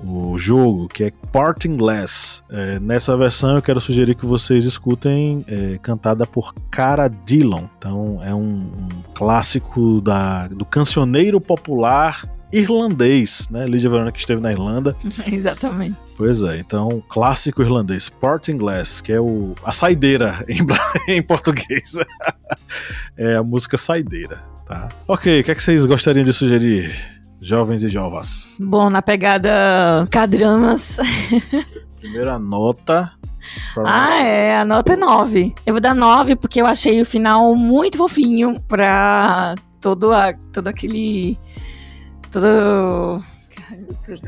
[0.07, 2.43] o jogo, que é Parting Glass.
[2.51, 7.65] É, nessa versão eu quero sugerir que vocês escutem é, cantada por Cara Dillon.
[7.79, 12.23] Então é um, um clássico da, do cancioneiro popular
[12.53, 13.67] irlandês, né?
[13.67, 14.95] Lídia Verona que esteve na Irlanda.
[15.27, 15.97] Exatamente.
[16.17, 20.61] Pois é, então clássico irlandês, Parting Glass, que é o, a saideira em,
[21.17, 21.95] em português.
[23.17, 24.89] é a música saideira, tá?
[25.09, 27.22] Ok, o que, é que vocês gostariam de sugerir?
[27.43, 28.47] Jovens e jovas.
[28.57, 30.97] Bom, na pegada K-dramas.
[31.99, 33.11] Primeira nota.
[33.85, 35.53] Ah, é, a nota é 9.
[35.67, 40.69] Eu vou dar 9 porque eu achei o final muito fofinho pra todo, a, todo
[40.69, 41.37] aquele.
[42.31, 43.21] Todo.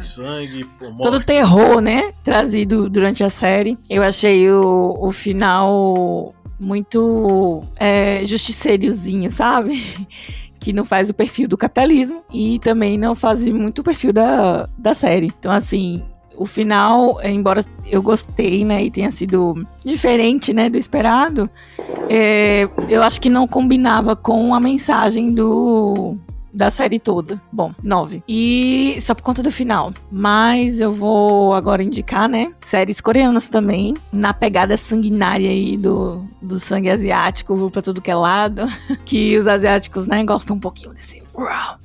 [0.03, 1.03] Sangue, morte.
[1.03, 2.13] Todo terror, né?
[2.25, 3.79] Trazido durante a série.
[3.89, 9.81] Eu achei o, o final muito é, justiceirozinho, sabe?
[10.65, 14.67] Que não faz o perfil do capitalismo e também não faz muito o perfil da,
[14.79, 15.27] da série.
[15.27, 16.03] Então, assim,
[16.39, 21.51] o final, embora eu gostei, né, e tenha sido diferente, né, do esperado,
[22.09, 26.17] é, eu acho que não combinava com a mensagem do,
[26.55, 27.41] da série toda.
[27.53, 28.23] Bom, nove.
[28.29, 29.93] E só por conta do final.
[30.11, 32.53] Mas eu vou agora indicar, né?
[32.61, 33.95] Séries coreanas também.
[34.13, 38.63] Na pegada sanguinária aí do, do sangue asiático, vou pra tudo que é lado.
[39.05, 41.25] Que os asiáticos, né, gostam um pouquinho desse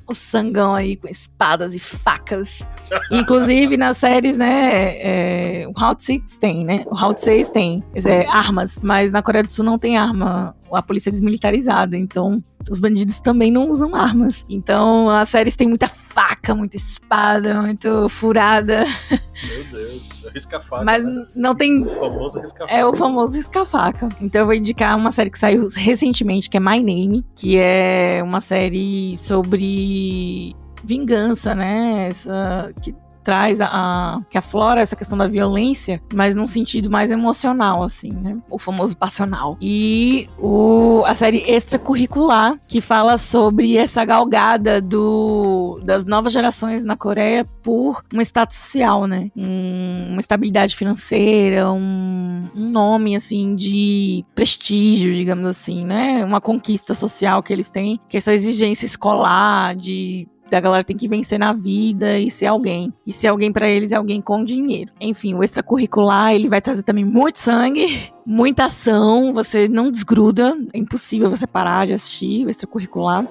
[0.07, 2.67] o sangão aí com espadas e facas.
[3.11, 4.97] Inclusive nas séries, né?
[4.97, 6.83] É, o Route 6 tem, né?
[6.87, 10.55] O Route 6 tem é, armas, mas na Coreia do Sul não tem arma.
[10.71, 14.45] A polícia é desmilitarizada, então os bandidos também não usam armas.
[14.49, 18.85] Então as séries têm muita faca, muita espada, muito furada.
[19.09, 20.83] Meu Deus, é risca-faca.
[20.83, 21.25] Mas né?
[21.35, 21.81] não tem.
[21.81, 22.73] O famoso risca-faca.
[22.73, 24.09] É o famoso risca-faca.
[24.21, 28.21] Então eu vou indicar uma série que saiu recentemente, que é My Name, que é
[28.23, 32.07] uma série sobre vingança, né?
[32.07, 32.93] Essa, que
[33.29, 38.09] traz a, a, que aflora essa questão da violência, mas num sentido mais emocional, assim,
[38.09, 38.35] né?
[38.49, 39.55] O famoso passional.
[39.61, 46.97] E o, a série extracurricular, que fala sobre essa galgada do, das novas gerações na
[46.97, 49.29] Coreia por um status social, né?
[49.37, 56.25] Um, uma estabilidade financeira, um, um nome, assim, de prestígio, digamos assim, né?
[56.25, 60.95] Uma conquista social que eles têm, que é essa exigência escolar de da galera tem
[60.95, 62.93] que vencer na vida e ser alguém.
[63.05, 64.91] E ser alguém para eles é alguém com dinheiro.
[64.99, 70.77] Enfim, o extracurricular, ele vai trazer também muito sangue, muita ação, você não desgruda, é
[70.77, 73.25] impossível você parar de assistir o extracurricular.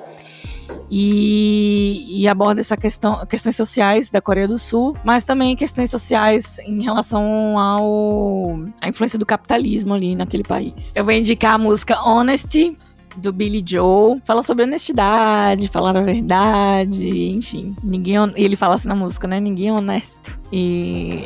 [0.90, 6.58] E, e, aborda essa questão, questões sociais da Coreia do Sul, mas também questões sociais
[6.60, 10.92] em relação ao a influência do capitalismo ali naquele país.
[10.94, 12.76] Eu vou indicar a música Honesty
[13.16, 14.20] do Billy Joe.
[14.24, 17.74] Fala sobre honestidade, falar a verdade, enfim.
[17.82, 19.40] Ninguém, ele fala assim na música, né?
[19.40, 20.38] Ninguém é honesto.
[20.52, 21.24] E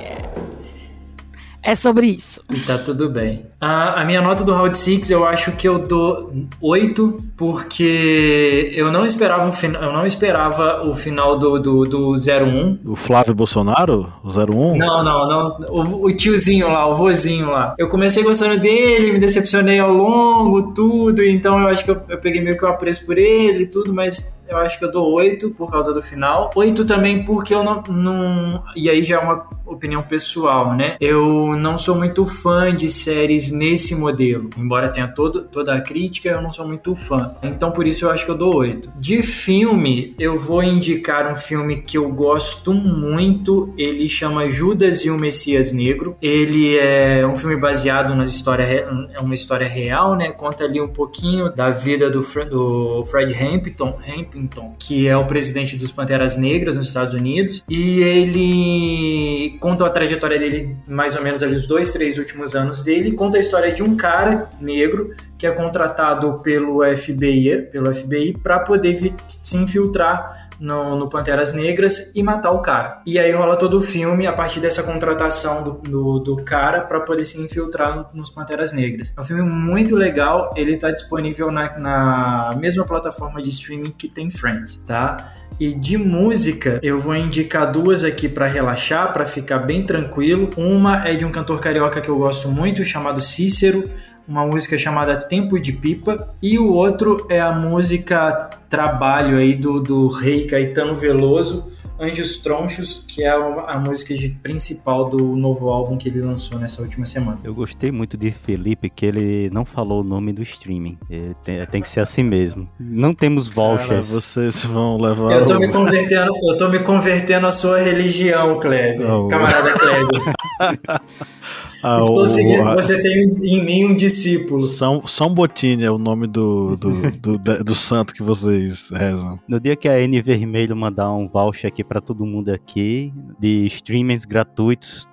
[1.62, 2.42] é sobre isso.
[2.50, 3.46] E tá tudo bem.
[3.60, 8.90] A, a minha nota do Round 6 eu acho que eu dou 8, porque eu
[8.90, 12.80] não esperava o, fin eu não esperava o final do, do, do 01.
[12.84, 14.12] O Flávio Bolsonaro?
[14.24, 14.76] O 01?
[14.76, 15.66] Não, não, não.
[15.68, 17.74] O, o tiozinho lá, o vozinho lá.
[17.78, 22.18] Eu comecei gostando dele, me decepcionei ao longo, tudo, então eu acho que eu, eu
[22.18, 25.10] peguei meio que o apreço por ele e tudo, mas eu acho que eu dou
[25.12, 26.50] 8 por causa do final.
[26.54, 28.62] 8 também porque eu não, não.
[28.76, 30.96] E aí já é uma opinião pessoal, né?
[31.00, 34.50] Eu não sou muito fã de séries nesse modelo.
[34.56, 37.34] Embora tenha todo, toda a crítica, eu não sou muito fã.
[37.42, 38.92] Então por isso eu acho que eu dou 8.
[38.96, 43.72] De filme, eu vou indicar um filme que eu gosto muito.
[43.76, 46.14] Ele chama Judas e o Messias Negro.
[46.20, 50.30] Ele é um filme baseado na história, é uma história real, né?
[50.30, 52.20] Conta ali um pouquinho da vida do,
[52.50, 54.41] do Fred Hampton, Hampton,
[54.78, 57.64] que é o presidente dos Panteras Negras nos Estados Unidos.
[57.68, 62.82] E ele conta a trajetória dele, mais ou menos ali, os dois, três últimos anos
[62.82, 63.12] dele.
[63.12, 68.60] Conta a história de um cara negro que é contratado pelo FBI, pelo FBI para
[68.60, 69.12] poder
[69.42, 73.02] se infiltrar no, no, Panteras Negras e matar o cara.
[73.04, 77.00] E aí rola todo o filme a partir dessa contratação do, do, do cara para
[77.00, 79.12] poder se infiltrar no, nos Panteras Negras.
[79.16, 84.08] É um filme muito legal, ele está disponível na, na mesma plataforma de streaming que
[84.08, 85.34] tem Friends, tá?
[85.60, 90.50] E de música, eu vou indicar duas aqui para relaxar, para ficar bem tranquilo.
[90.56, 93.84] Uma é de um cantor carioca que eu gosto muito, chamado Cícero
[94.26, 99.80] uma música chamada Tempo de Pipa, e o outro é a música Trabalho aí do,
[99.80, 105.96] do rei Caetano Veloso, Anjos Tronchos, que é a, música de, principal do novo álbum
[105.96, 107.38] que ele lançou nessa última semana.
[107.44, 110.98] Eu gostei muito de Felipe, que ele não falou o nome do streaming.
[111.44, 112.68] Tem, tem, que ser assim mesmo.
[112.80, 113.88] Não temos vouchers.
[113.88, 115.32] Cara, vocês vão levar.
[115.32, 115.60] Eu tô, o...
[115.60, 119.08] me convertendo, eu tô me convertendo à sua religião, Kleber.
[119.08, 119.28] Oh.
[119.28, 120.32] Camarada Kleber.
[121.82, 124.62] Ah, Estou o, seguindo, você tem em mim um discípulo.
[124.62, 129.38] São, São Botini é o nome do, do, do, do, do, santo que vocês rezam.
[129.48, 133.66] No dia que a N Vermelho mandar um voucher aqui para todo mundo aqui, de
[133.66, 135.08] streamings gratuitos,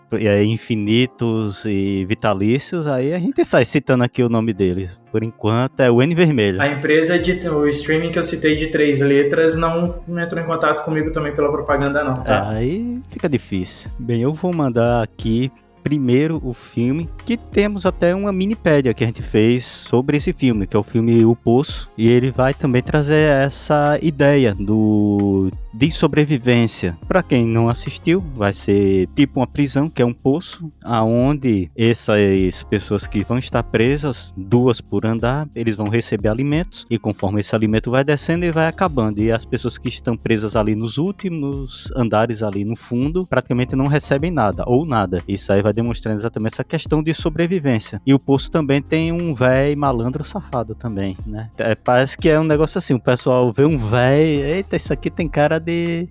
[0.45, 4.99] infinitos e vitalícios, aí a gente sai citando aqui o nome deles.
[5.11, 6.61] Por enquanto é o N Vermelho.
[6.61, 9.83] A empresa de o streaming que eu citei de três letras não
[10.21, 12.17] entrou em contato comigo também pela propaganda, não.
[12.17, 12.49] Tá?
[12.49, 13.89] Aí fica difícil.
[13.97, 15.49] Bem, eu vou mandar aqui
[15.83, 20.67] primeiro o filme, que temos até uma minipédia que a gente fez sobre esse filme,
[20.67, 25.91] que é o filme O Poço, e ele vai também trazer essa ideia do de
[25.91, 26.97] sobrevivência.
[27.07, 32.63] Para quem não assistiu, vai ser tipo uma prisão, que é um poço, aonde essas
[32.63, 37.55] pessoas que vão estar presas, duas por andar, eles vão receber alimentos e conforme esse
[37.55, 39.19] alimento vai descendo, ele vai acabando.
[39.19, 43.87] E as pessoas que estão presas ali nos últimos andares ali no fundo, praticamente não
[43.87, 45.21] recebem nada ou nada.
[45.27, 48.01] Isso aí vai demonstrando exatamente essa questão de sobrevivência.
[48.05, 51.49] E o poço também tem um véi malandro safado também, né?
[51.57, 55.09] É, parece que é um negócio assim, o pessoal vê um véi, eita, isso aqui
[55.09, 56.09] tem cara de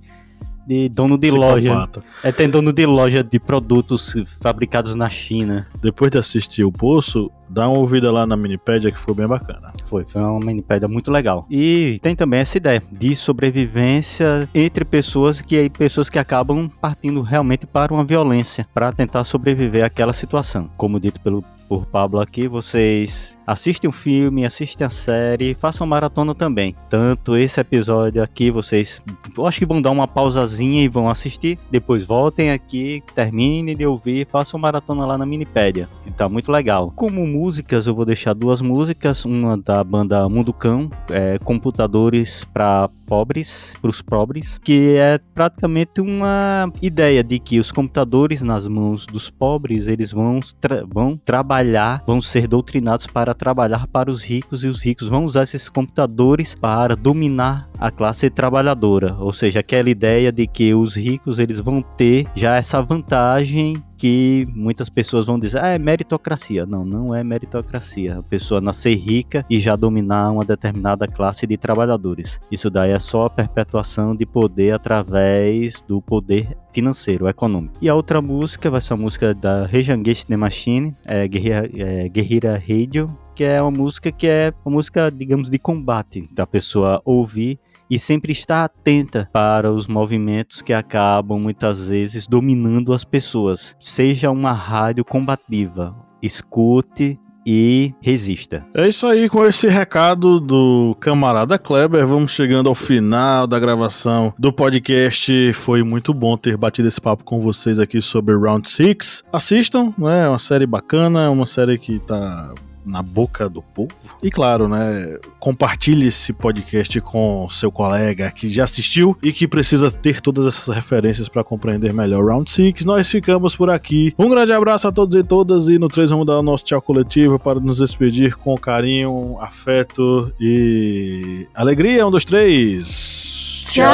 [0.69, 2.01] de dono de Psicopata.
[2.01, 2.13] loja.
[2.23, 5.67] É, tem dono de loja de produtos fabricados na China.
[5.81, 9.73] Depois de assistir o Poço, dá uma ouvida lá na Minipédia que foi bem bacana.
[9.87, 11.47] Foi, foi uma Minipédia muito legal.
[11.51, 17.65] E tem também essa ideia de sobrevivência entre pessoas que pessoas que acabam partindo realmente
[17.65, 20.69] para uma violência para tentar sobreviver àquela situação.
[20.77, 26.35] Como dito pelo por Pablo aqui, vocês assistem o filme, assistem a série, façam maratona
[26.35, 26.77] também.
[26.91, 29.01] Tanto esse episódio aqui, vocês
[29.47, 34.27] acho que vão dar uma pausazinha e vão assistir, depois voltem aqui, terminem de ouvir,
[34.27, 36.93] façam maratona lá na Minipédia, tá muito legal.
[36.95, 42.91] Como músicas, eu vou deixar duas músicas, uma da banda Mundo Cão, é, Computadores para
[43.07, 49.07] pobres, para os pobres, que é praticamente uma ideia de que os computadores nas mãos
[49.07, 54.65] dos pobres, eles vão, tra vão trabalhar, vão ser doutrinados para trabalhar para os ricos
[54.65, 59.89] e os ricos vão usar esses computadores para dominar a classe trabalhadora, ou seja, aquela
[59.89, 65.39] ideia de que os ricos eles vão ter já essa vantagem que muitas pessoas vão
[65.39, 66.65] dizer, ah, é meritocracia.
[66.65, 68.19] Não, não é meritocracia.
[68.19, 72.39] A pessoa nascer rica e já dominar uma determinada classe de trabalhadores.
[72.51, 77.75] Isso daí é só a perpetuação de poder através do poder financeiro, econômico.
[77.83, 82.59] E a outra música vai ser a música da Against the Machine, é Guerrilla, é,
[82.59, 83.07] Radio,
[83.39, 87.57] que é uma música que é uma música, digamos, de combate, da pessoa ouvir
[87.89, 93.77] e sempre estar atenta para os movimentos que acabam muitas vezes dominando as pessoas.
[93.79, 97.17] Seja uma rádio combativa, escute
[97.47, 98.67] e resista.
[98.75, 104.35] É isso aí, com esse recado do camarada Kleber, vamos chegando ao final da gravação
[104.37, 105.53] do podcast.
[105.53, 109.23] Foi muito bom ter batido esse papo com vocês aqui sobre Round 6.
[109.33, 110.25] Assistam, né?
[110.25, 112.53] É uma série bacana, é uma série que tá
[112.89, 113.93] na boca do povo.
[114.23, 119.91] E claro, né, compartilhe esse podcast com seu colega que já assistiu e que precisa
[119.91, 122.85] ter todas essas referências para compreender melhor Round 6.
[122.85, 124.15] Nós ficamos por aqui.
[124.19, 126.81] Um grande abraço a todos e todas e no 3 vamos dar o nosso tchau
[126.81, 132.07] coletivo para nos despedir com carinho, afeto e alegria.
[132.07, 133.65] Um, dois, três.
[133.67, 133.89] Tchau!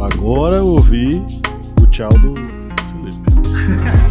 [0.00, 1.22] Agora eu ouvi
[1.80, 4.00] o tchau do Felipe.